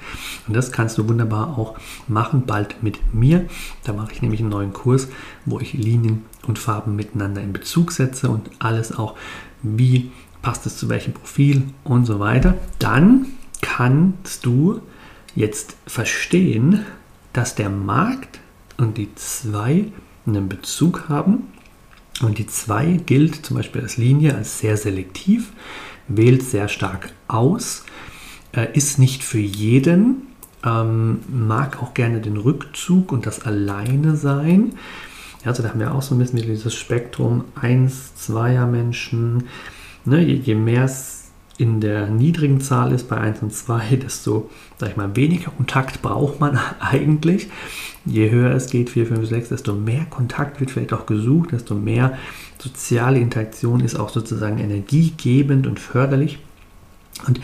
Und 0.47 0.55
das 0.55 0.71
kannst 0.71 0.99
du 0.99 1.09
wunderbar 1.09 1.59
auch 1.59 1.77
machen, 2.09 2.45
bald 2.47 2.83
mit 2.83 3.15
mir. 3.15 3.47
Da 3.85 3.93
mache 3.93 4.13
ich 4.13 4.23
nämlich 4.23 4.41
einen 4.41 4.51
neuen 4.51 4.73
Kurs, 4.73 5.09
wo 5.45 5.59
ich 5.61 5.73
Linien 5.73 6.25
und 6.47 6.59
Farben 6.59 6.95
miteinander 6.95 7.43
in 7.43 7.53
Bezug 7.53 7.93
setze 7.93 8.29
und 8.29 8.51
alles 8.59 8.97
auch, 8.97 9.17
wie 9.63 10.11
passt 10.43 10.67
es 10.67 10.77
zu 10.77 10.89
welchem 10.89 11.15
Profil 11.15 11.63
und 11.85 12.05
so 12.05 12.21
weiter. 12.21 12.55
Dann 12.79 13.27
kannst 13.63 14.45
du 14.45 14.81
jetzt 15.35 15.77
verstehen, 15.87 16.85
dass 17.33 17.55
der 17.55 17.71
Markt 17.71 18.41
und 18.77 18.99
die 18.99 19.15
zwei 19.15 19.87
einen 20.27 20.49
Bezug 20.49 21.09
haben. 21.09 21.49
Und 22.23 22.39
die 22.39 22.47
zwei 22.47 23.01
gilt 23.05 23.47
zum 23.47 23.57
Beispiel 23.57 23.83
als 23.83 23.99
Linie 23.99 24.35
als 24.35 24.59
sehr 24.59 24.77
selektiv, 24.77 25.53
wählt 26.09 26.43
sehr 26.43 26.69
stark 26.69 27.13
aus, 27.29 27.85
äh, 28.53 28.69
ist 28.73 28.99
nicht 28.99 29.23
für 29.23 29.39
jeden, 29.39 30.23
ähm, 30.65 31.21
mag 31.29 31.83
auch 31.83 31.93
gerne 31.93 32.21
den 32.21 32.39
Rückzug 32.39 33.13
und 33.13 33.27
das 33.27 33.45
Alleine 33.45 34.17
sein. 34.17 34.73
Also 35.45 35.63
da 35.63 35.69
haben 35.69 35.81
wir 35.81 35.95
auch 35.95 36.03
so 36.03 36.15
ein 36.15 36.19
bisschen 36.19 36.41
dieses 36.43 36.75
Spektrum 36.75 37.45
1, 37.55 38.13
2er 38.19 38.67
Menschen. 38.67 39.45
Ne, 40.05 40.23
je 40.23 40.55
mehr 40.55 40.85
es 40.85 41.16
in 41.59 41.81
der 41.81 42.09
niedrigen 42.09 42.61
Zahl 42.61 42.93
ist, 42.93 43.09
bei 43.09 43.17
1 43.17 43.43
und 43.43 43.53
2, 43.53 43.97
desto, 43.97 44.51
sag 44.79 44.91
ich 44.91 44.97
mal, 44.97 45.17
weniger 45.17 45.51
Kontakt 45.51 46.03
braucht 46.03 46.41
man 46.41 46.59
eigentlich. 46.81 47.49
Je 48.05 48.31
höher 48.31 48.55
es 48.55 48.71
geht, 48.71 48.91
4, 48.91 49.07
5, 49.07 49.29
6, 49.29 49.49
desto 49.49 49.75
mehr 49.75 50.05
Kontakt 50.05 50.61
wird 50.61 50.71
vielleicht 50.71 50.93
auch 50.93 51.07
gesucht, 51.07 51.53
desto 51.53 51.75
mehr 51.75 52.17
soziale 52.59 53.19
Interaktion 53.19 53.81
ist 53.81 53.99
auch 53.99 54.11
sozusagen 54.11 54.59
energiegebend 54.59 55.67
und 55.67 55.81
förderlich. 55.81 56.39
Und 57.27 57.41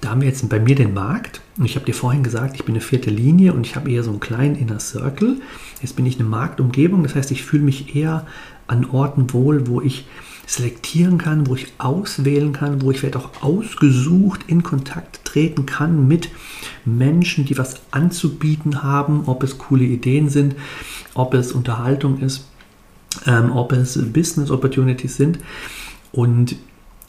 da 0.00 0.10
haben 0.10 0.20
wir 0.20 0.28
jetzt 0.28 0.48
bei 0.48 0.60
mir 0.60 0.74
den 0.74 0.94
Markt. 0.94 1.40
Und 1.58 1.64
ich 1.64 1.74
habe 1.74 1.86
dir 1.86 1.94
vorhin 1.94 2.22
gesagt, 2.22 2.54
ich 2.56 2.64
bin 2.64 2.74
eine 2.74 2.82
vierte 2.82 3.10
Linie 3.10 3.52
und 3.52 3.66
ich 3.66 3.76
habe 3.76 3.90
eher 3.90 4.02
so 4.02 4.10
einen 4.10 4.20
kleinen 4.20 4.56
Inner 4.56 4.78
Circle. 4.78 5.40
Jetzt 5.80 5.96
bin 5.96 6.06
ich 6.06 6.18
eine 6.18 6.28
Marktumgebung, 6.28 7.02
das 7.02 7.14
heißt, 7.14 7.30
ich 7.30 7.44
fühle 7.44 7.64
mich 7.64 7.96
eher 7.96 8.26
an 8.66 8.84
Orten 8.84 9.32
wohl, 9.32 9.66
wo 9.66 9.80
ich 9.80 10.06
selektieren 10.46 11.18
kann, 11.18 11.48
wo 11.48 11.56
ich 11.56 11.72
auswählen 11.78 12.52
kann, 12.52 12.80
wo 12.80 12.92
ich 12.92 13.00
vielleicht 13.00 13.16
auch 13.16 13.42
ausgesucht 13.42 14.44
in 14.46 14.62
Kontakt 14.62 15.24
treten 15.24 15.66
kann 15.66 16.06
mit 16.06 16.30
Menschen, 16.84 17.44
die 17.44 17.58
was 17.58 17.80
anzubieten 17.90 18.84
haben, 18.84 19.24
ob 19.26 19.42
es 19.42 19.58
coole 19.58 19.84
Ideen 19.84 20.28
sind, 20.28 20.54
ob 21.14 21.34
es 21.34 21.50
Unterhaltung 21.50 22.20
ist, 22.20 22.48
ähm, 23.26 23.50
ob 23.50 23.72
es 23.72 23.98
Business 24.12 24.50
Opportunities 24.50 25.16
sind. 25.16 25.40
Und 26.12 26.56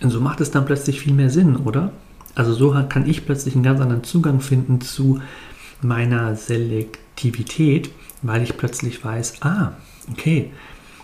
so 0.01 0.19
macht 0.19 0.41
es 0.41 0.49
dann 0.49 0.65
plötzlich 0.65 0.99
viel 0.99 1.13
mehr 1.13 1.29
Sinn, 1.29 1.55
oder? 1.57 1.91
Also 2.33 2.53
so 2.53 2.71
kann 2.89 3.07
ich 3.07 3.25
plötzlich 3.25 3.53
einen 3.55 3.63
ganz 3.63 3.79
anderen 3.79 4.03
Zugang 4.03 4.41
finden 4.41 4.81
zu 4.81 5.21
meiner 5.81 6.35
Selektivität, 6.35 7.91
weil 8.23 8.41
ich 8.41 8.57
plötzlich 8.57 9.03
weiß, 9.03 9.41
ah, 9.41 9.73
okay, 10.11 10.51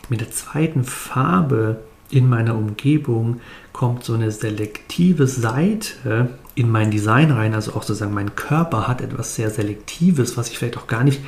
mit 0.09 0.19
der 0.21 0.31
zweiten 0.31 0.83
Farbe 0.83 1.79
in 2.13 2.29
meiner 2.29 2.55
Umgebung 2.55 3.41
kommt 3.71 4.03
so 4.03 4.13
eine 4.13 4.31
selektive 4.31 5.25
Seite 5.25 6.29
in 6.55 6.69
mein 6.69 6.91
Design 6.91 7.31
rein, 7.31 7.55
also 7.55 7.71
auch 7.71 7.81
sozusagen 7.81 8.13
mein 8.13 8.35
Körper 8.35 8.87
hat 8.87 9.01
etwas 9.01 9.35
sehr 9.35 9.49
Selektives, 9.49 10.37
was 10.37 10.49
ich 10.49 10.59
vielleicht 10.59 10.77
auch 10.77 10.85
gar 10.85 11.03
nicht 11.03 11.21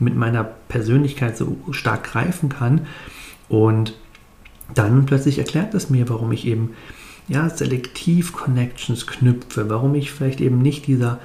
mit 0.00 0.16
meiner 0.16 0.42
Persönlichkeit 0.42 1.36
so 1.36 1.56
stark 1.70 2.04
greifen 2.04 2.48
kann. 2.48 2.86
Und 3.48 3.94
dann 4.74 5.06
plötzlich 5.06 5.38
erklärt 5.38 5.74
es 5.74 5.90
mir, 5.90 6.08
warum 6.08 6.32
ich 6.32 6.46
eben 6.46 6.70
ja, 7.28 7.48
selektiv 7.48 8.32
Connections 8.32 9.06
knüpfe, 9.06 9.70
warum 9.70 9.94
ich 9.94 10.10
vielleicht 10.10 10.40
eben 10.40 10.60
nicht 10.60 10.88
dieser 10.88 11.20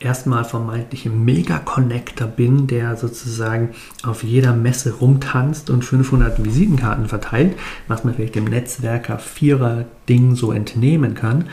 erstmal 0.00 0.44
vermeintlich 0.44 1.04
ein 1.04 1.24
Mega-Connector 1.24 2.26
bin, 2.26 2.66
der 2.66 2.96
sozusagen 2.96 3.70
auf 4.02 4.24
jeder 4.24 4.54
Messe 4.54 4.94
rumtanzt 4.94 5.68
und 5.68 5.84
500 5.84 6.42
Visitenkarten 6.42 7.06
verteilt, 7.06 7.56
was 7.86 8.02
man 8.02 8.14
vielleicht 8.14 8.34
dem 8.34 8.46
Netzwerker 8.46 9.18
Vierer-Ding 9.18 10.34
so 10.34 10.52
entnehmen 10.52 11.14
kann, 11.14 11.44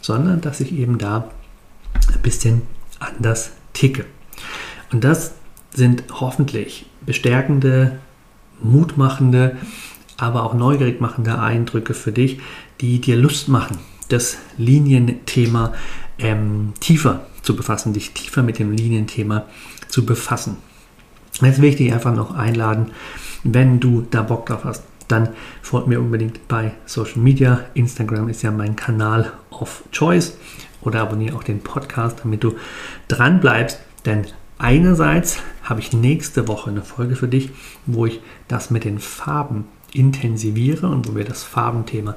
sondern 0.00 0.40
dass 0.40 0.60
ich 0.60 0.72
eben 0.72 0.98
da 0.98 1.28
ein 2.14 2.22
bisschen 2.22 2.62
anders 3.00 3.50
ticke. 3.72 4.06
Und 4.92 5.02
das 5.04 5.34
sind 5.74 6.04
hoffentlich 6.20 6.86
bestärkende, 7.04 7.98
mutmachende, 8.62 9.56
aber 10.16 10.44
auch 10.44 10.54
neugierig 10.54 11.00
machende 11.00 11.38
Eindrücke 11.38 11.94
für 11.94 12.12
dich, 12.12 12.40
die 12.80 13.00
dir 13.00 13.16
Lust 13.16 13.48
machen, 13.48 13.78
das 14.08 14.38
Linienthema 14.56 15.74
ähm, 16.18 16.72
tiefer 16.80 17.26
zu 17.48 17.56
befassen, 17.56 17.94
dich 17.94 18.12
tiefer 18.12 18.42
mit 18.42 18.58
dem 18.58 18.72
Linienthema 18.72 19.46
zu 19.88 20.04
befassen. 20.04 20.58
Jetzt 21.40 21.62
will 21.62 21.70
ich 21.70 21.76
dich 21.76 21.94
einfach 21.94 22.14
noch 22.14 22.34
einladen, 22.34 22.90
wenn 23.42 23.80
du 23.80 24.06
da 24.10 24.20
Bock 24.20 24.44
drauf 24.44 24.64
hast, 24.64 24.82
dann 25.08 25.30
folg 25.62 25.86
mir 25.86 25.98
unbedingt 25.98 26.46
bei 26.46 26.72
Social 26.84 27.22
Media. 27.22 27.64
Instagram 27.72 28.28
ist 28.28 28.42
ja 28.42 28.50
mein 28.50 28.76
Kanal 28.76 29.32
of 29.48 29.82
Choice 29.92 30.36
oder 30.82 31.00
abonniere 31.00 31.36
auch 31.36 31.42
den 31.42 31.62
Podcast, 31.62 32.18
damit 32.22 32.44
du 32.44 32.54
dran 33.08 33.40
bleibst, 33.40 33.80
denn 34.04 34.26
einerseits 34.58 35.38
habe 35.62 35.80
ich 35.80 35.94
nächste 35.94 36.48
Woche 36.48 36.68
eine 36.68 36.82
Folge 36.82 37.16
für 37.16 37.28
dich, 37.28 37.48
wo 37.86 38.04
ich 38.04 38.20
das 38.48 38.70
mit 38.70 38.84
den 38.84 38.98
Farben 38.98 39.64
intensiviere 39.94 40.88
und 40.88 41.08
wo 41.08 41.16
wir 41.16 41.24
das 41.24 41.44
Farbenthema 41.44 42.14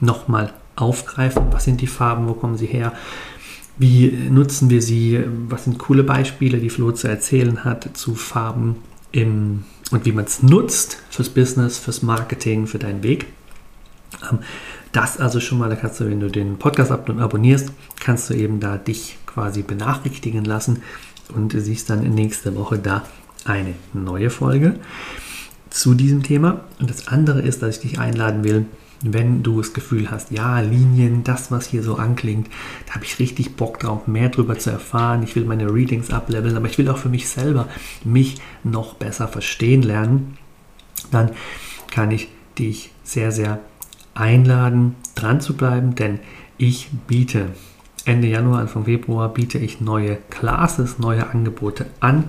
nochmal 0.00 0.54
aufgreifen. 0.74 1.48
Was 1.50 1.64
sind 1.64 1.82
die 1.82 1.86
Farben? 1.86 2.26
Wo 2.28 2.32
kommen 2.32 2.56
sie 2.56 2.66
her? 2.66 2.94
Wie 3.80 4.10
nutzen 4.10 4.68
wir 4.68 4.82
sie? 4.82 5.24
Was 5.48 5.64
sind 5.64 5.78
coole 5.78 6.04
Beispiele, 6.04 6.58
die 6.58 6.68
Flo 6.68 6.92
zu 6.92 7.08
erzählen 7.08 7.64
hat 7.64 7.96
zu 7.96 8.14
Farben 8.14 8.76
im, 9.10 9.64
und 9.90 10.04
wie 10.04 10.12
man 10.12 10.26
es 10.26 10.42
nutzt 10.42 11.02
fürs 11.08 11.30
Business, 11.30 11.78
fürs 11.78 12.02
Marketing, 12.02 12.66
für 12.66 12.78
deinen 12.78 13.02
Weg? 13.02 13.28
Ähm, 14.30 14.40
das 14.92 15.18
also 15.18 15.40
schon 15.40 15.56
mal, 15.56 15.70
da 15.70 15.76
kannst 15.76 15.98
du, 15.98 16.10
wenn 16.10 16.20
du 16.20 16.28
den 16.28 16.58
Podcast 16.58 16.90
abonnierst, 16.90 17.72
kannst 17.98 18.28
du 18.28 18.34
eben 18.34 18.60
da 18.60 18.76
dich 18.76 19.16
quasi 19.24 19.62
benachrichtigen 19.62 20.44
lassen 20.44 20.82
und 21.34 21.54
siehst 21.56 21.88
dann 21.88 22.02
nächste 22.02 22.56
Woche 22.56 22.78
da 22.78 23.04
eine 23.46 23.72
neue 23.94 24.28
Folge 24.28 24.74
zu 25.70 25.94
diesem 25.94 26.22
Thema. 26.22 26.64
Und 26.80 26.90
das 26.90 27.08
andere 27.08 27.40
ist, 27.40 27.62
dass 27.62 27.76
ich 27.76 27.80
dich 27.80 27.98
einladen 27.98 28.44
will, 28.44 28.66
wenn 29.02 29.42
du 29.42 29.60
das 29.60 29.72
Gefühl 29.72 30.10
hast, 30.10 30.30
ja, 30.30 30.60
Linien, 30.60 31.24
das, 31.24 31.50
was 31.50 31.66
hier 31.66 31.82
so 31.82 31.96
anklingt, 31.96 32.48
da 32.86 32.94
habe 32.94 33.04
ich 33.04 33.18
richtig 33.18 33.56
Bock 33.56 33.78
drauf, 33.80 34.06
mehr 34.06 34.28
darüber 34.28 34.58
zu 34.58 34.70
erfahren. 34.70 35.22
Ich 35.22 35.34
will 35.36 35.44
meine 35.44 35.72
Readings 35.72 36.10
ableveln, 36.10 36.56
aber 36.56 36.66
ich 36.66 36.76
will 36.76 36.88
auch 36.88 36.98
für 36.98 37.08
mich 37.08 37.28
selber 37.28 37.68
mich 38.04 38.36
noch 38.62 38.94
besser 38.94 39.28
verstehen 39.28 39.82
lernen. 39.82 40.36
Dann 41.10 41.30
kann 41.90 42.10
ich 42.10 42.28
dich 42.58 42.92
sehr, 43.02 43.32
sehr 43.32 43.60
einladen, 44.14 44.96
dran 45.14 45.40
zu 45.40 45.56
bleiben, 45.56 45.94
denn 45.94 46.20
ich 46.58 46.90
biete 47.06 47.46
Ende 48.04 48.28
Januar, 48.28 48.60
Anfang 48.60 48.84
Februar 48.84 49.28
biete 49.28 49.58
ich 49.58 49.80
neue 49.80 50.16
Classes, 50.30 50.98
neue 50.98 51.28
Angebote 51.28 51.86
an. 52.00 52.24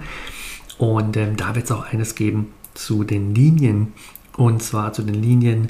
Und 0.78 1.16
ähm, 1.18 1.38
da 1.38 1.56
wird 1.56 1.66
es 1.66 1.72
auch 1.72 1.92
eines 1.92 2.16
geben 2.16 2.54
zu 2.74 3.04
den 3.04 3.36
Linien. 3.36 3.94
Und 4.38 4.64
zwar 4.64 4.94
zu 4.94 5.04
den 5.04 5.22
Linien 5.22 5.68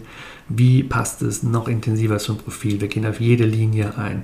wie 0.58 0.84
passt 0.84 1.22
es 1.22 1.44
noch 1.44 1.68
intensiver 1.68 2.18
zum 2.18 2.38
Profil? 2.38 2.82
Wir 2.82 2.88
gehen 2.88 3.06
auf 3.06 3.20
jede 3.20 3.46
Linie 3.46 3.98
ein. 3.98 4.24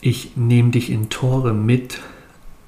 Ich 0.00 0.36
nehme 0.36 0.70
dich 0.70 0.90
in 0.90 1.08
Tore 1.08 1.52
mit, 1.52 2.00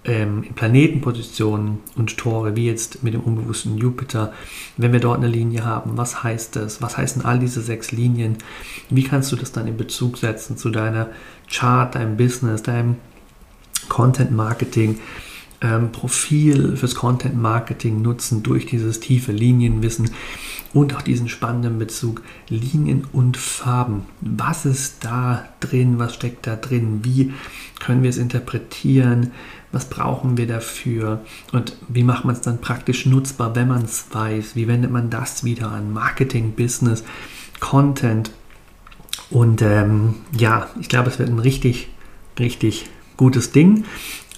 ähm, 0.05 0.43
in 0.43 0.55
Planetenpositionen 0.55 1.79
und 1.97 2.17
Tore, 2.17 2.57
wie 2.57 2.67
jetzt 2.67 3.03
mit 3.03 3.15
dem 3.15 3.21
unbewussten 3.21 3.79
Jupiter. 3.79 4.33
Wenn 4.77 4.93
wir 4.93 5.01
dort 5.01 5.19
eine 5.19 5.29
Linie 5.29 5.65
haben, 5.65 5.97
was 5.97 6.23
heißt 6.23 6.57
das? 6.57 6.81
Was 6.83 6.97
heißen 6.97 7.25
all 7.25 7.39
diese 7.39 7.61
sechs 7.61 7.93
Linien? 7.93 8.39
Wie 8.91 9.05
kannst 9.05 9.31
du 9.33 9.37
das 9.37 9.53
dann 9.53 9.67
in 9.67 9.77
Bezug 9.77 10.19
setzen 10.19 10.57
zu 10.57 10.71
deiner 10.71 11.11
Chart, 11.51 11.95
deinem 11.95 12.17
Business, 12.17 12.63
deinem 12.63 12.97
Content 13.89 14.33
Marketing? 14.33 14.99
ähm, 15.61 15.93
Profil 15.93 16.77
fürs 16.77 16.95
Content 16.95 17.41
Marketing 17.41 18.03
nutzen 18.03 18.43
durch 18.43 18.67
dieses 18.67 19.01
tiefe 19.01 19.33
Linienwissen 19.33 20.11
und 20.75 20.95
auch 20.95 21.03
diesen 21.03 21.29
spannenden 21.29 21.79
Bezug 21.79 22.23
Linien 22.49 23.07
und 23.13 23.37
Farben. 23.37 24.07
Was 24.21 24.67
ist 24.67 25.05
da 25.05 25.49
drin? 25.61 25.99
Was 25.99 26.15
steckt 26.15 26.47
da 26.47 26.57
drin? 26.57 27.01
Wie 27.03 27.33
können 27.81 28.03
wir 28.03 28.11
es 28.11 28.19
interpretieren? 28.19 29.33
Was 29.73 29.87
brauchen 29.87 30.37
wir 30.37 30.47
dafür? 30.47 31.21
Und 31.53 31.77
wie 31.89 32.03
macht 32.03 32.25
man 32.25 32.35
es 32.35 32.41
dann 32.41 32.61
praktisch 32.61 33.07
nutzbar, 33.07 33.55
wenn 33.55 33.69
man 33.69 33.83
es 33.83 34.07
weiß? 34.11 34.57
Wie 34.57 34.69
wendet 34.69 34.91
man 34.91 35.11
das 35.11 35.45
wieder 35.45 35.71
an? 35.71 35.93
Marketing, 35.93 36.53
Business, 36.53 37.05
Content. 37.61 38.31
Und 39.31 39.61
ähm, 39.63 40.15
ja, 40.37 40.69
ich 40.81 40.89
glaube, 40.89 41.11
es 41.11 41.19
wird 41.19 41.29
ein 41.29 41.39
richtig, 41.39 41.89
richtig 42.39 42.89
gutes 43.17 43.53
Ding. 43.53 43.85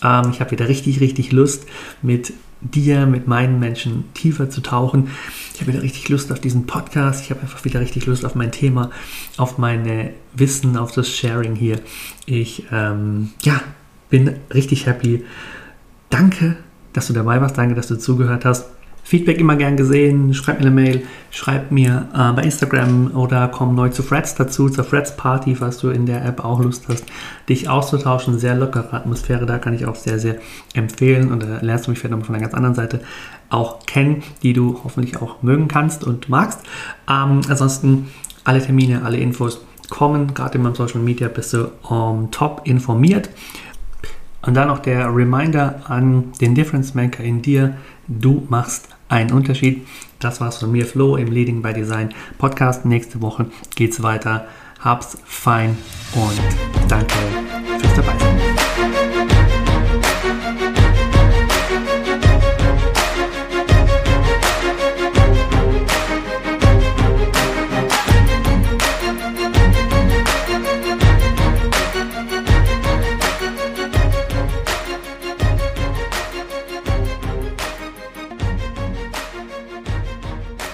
Ähm, 0.02 0.30
ich 0.32 0.40
habe 0.40 0.50
wieder 0.50 0.68
richtig, 0.68 1.00
richtig 1.00 1.30
Lust, 1.30 1.66
mit 2.02 2.32
dir, 2.60 3.06
mit 3.06 3.26
meinen 3.26 3.58
Menschen 3.58 4.12
tiefer 4.14 4.50
zu 4.50 4.60
tauchen. 4.60 5.08
Ich 5.54 5.60
habe 5.60 5.72
wieder 5.72 5.82
richtig 5.82 6.08
Lust 6.08 6.30
auf 6.32 6.40
diesen 6.40 6.66
Podcast. 6.66 7.24
Ich 7.24 7.30
habe 7.30 7.40
einfach 7.40 7.64
wieder 7.64 7.80
richtig 7.80 8.06
Lust 8.06 8.24
auf 8.24 8.34
mein 8.34 8.52
Thema, 8.52 8.90
auf 9.36 9.58
meine 9.58 10.12
Wissen, 10.34 10.76
auf 10.76 10.92
das 10.92 11.08
Sharing 11.08 11.54
hier. 11.54 11.80
Ich, 12.26 12.64
ähm, 12.70 13.30
ja, 13.42 13.60
bin 14.10 14.36
richtig 14.52 14.86
happy. 14.86 15.24
Danke, 16.10 16.56
dass 16.92 17.06
du 17.06 17.12
dabei 17.12 17.40
warst. 17.40 17.56
Danke, 17.56 17.74
dass 17.74 17.88
du 17.88 17.98
zugehört 17.98 18.44
hast. 18.44 18.66
Feedback 19.10 19.40
immer 19.40 19.56
gern 19.56 19.76
gesehen. 19.76 20.34
Schreib 20.34 20.60
mir 20.60 20.66
eine 20.66 20.70
Mail, 20.70 21.02
schreib 21.32 21.72
mir 21.72 22.06
äh, 22.14 22.32
bei 22.32 22.42
Instagram 22.42 23.10
oder 23.16 23.48
komm 23.48 23.74
neu 23.74 23.88
zu 23.88 24.04
Freds 24.04 24.36
dazu, 24.36 24.68
zur 24.68 24.84
Freds 24.84 25.16
Party, 25.16 25.56
falls 25.56 25.78
du 25.78 25.88
in 25.88 26.06
der 26.06 26.24
App 26.24 26.44
auch 26.44 26.62
Lust 26.62 26.84
hast, 26.88 27.04
dich 27.48 27.68
auszutauschen. 27.68 28.38
Sehr 28.38 28.54
lockere 28.54 28.92
Atmosphäre, 28.92 29.46
da 29.46 29.58
kann 29.58 29.74
ich 29.74 29.84
auch 29.84 29.96
sehr, 29.96 30.20
sehr 30.20 30.36
empfehlen 30.74 31.32
und 31.32 31.42
da 31.42 31.58
lernst 31.60 31.88
du 31.88 31.90
mich 31.90 31.98
vielleicht 31.98 32.16
noch 32.16 32.24
von 32.24 32.36
einer 32.36 32.42
ganz 32.42 32.54
anderen 32.54 32.76
Seite 32.76 33.00
auch 33.48 33.84
kennen, 33.84 34.22
die 34.44 34.52
du 34.52 34.78
hoffentlich 34.84 35.20
auch 35.20 35.42
mögen 35.42 35.66
kannst 35.66 36.04
und 36.04 36.28
magst. 36.28 36.60
Ähm, 37.08 37.40
ansonsten 37.48 38.10
alle 38.44 38.62
Termine, 38.62 39.02
alle 39.02 39.16
Infos 39.16 39.60
kommen. 39.88 40.34
Gerade 40.34 40.56
in 40.56 40.62
meinem 40.62 40.76
Social 40.76 41.00
Media 41.00 41.26
bist 41.26 41.52
du 41.52 41.72
um, 41.82 42.30
top 42.30 42.62
informiert. 42.62 43.28
Und 44.42 44.54
dann 44.54 44.68
noch 44.68 44.78
der 44.78 45.12
Reminder 45.12 45.82
an 45.88 46.30
den 46.40 46.54
Difference 46.54 46.94
Maker 46.94 47.24
in 47.24 47.42
dir. 47.42 47.74
Du 48.06 48.46
machst 48.48 48.89
einen 49.10 49.32
Unterschied. 49.32 49.86
Das 50.18 50.40
war's 50.40 50.58
von 50.58 50.72
mir, 50.72 50.86
Flo, 50.86 51.16
im 51.16 51.30
Leading 51.30 51.60
by 51.60 51.74
Design 51.74 52.14
Podcast. 52.38 52.86
Nächste 52.86 53.20
Woche 53.20 53.46
geht's 53.74 54.02
weiter. 54.02 54.46
Hab's 54.80 55.18
fein 55.24 55.76
und 56.14 56.88
danke 56.88 57.14
fürs 57.78 57.94
Dabeisein. 57.94 58.29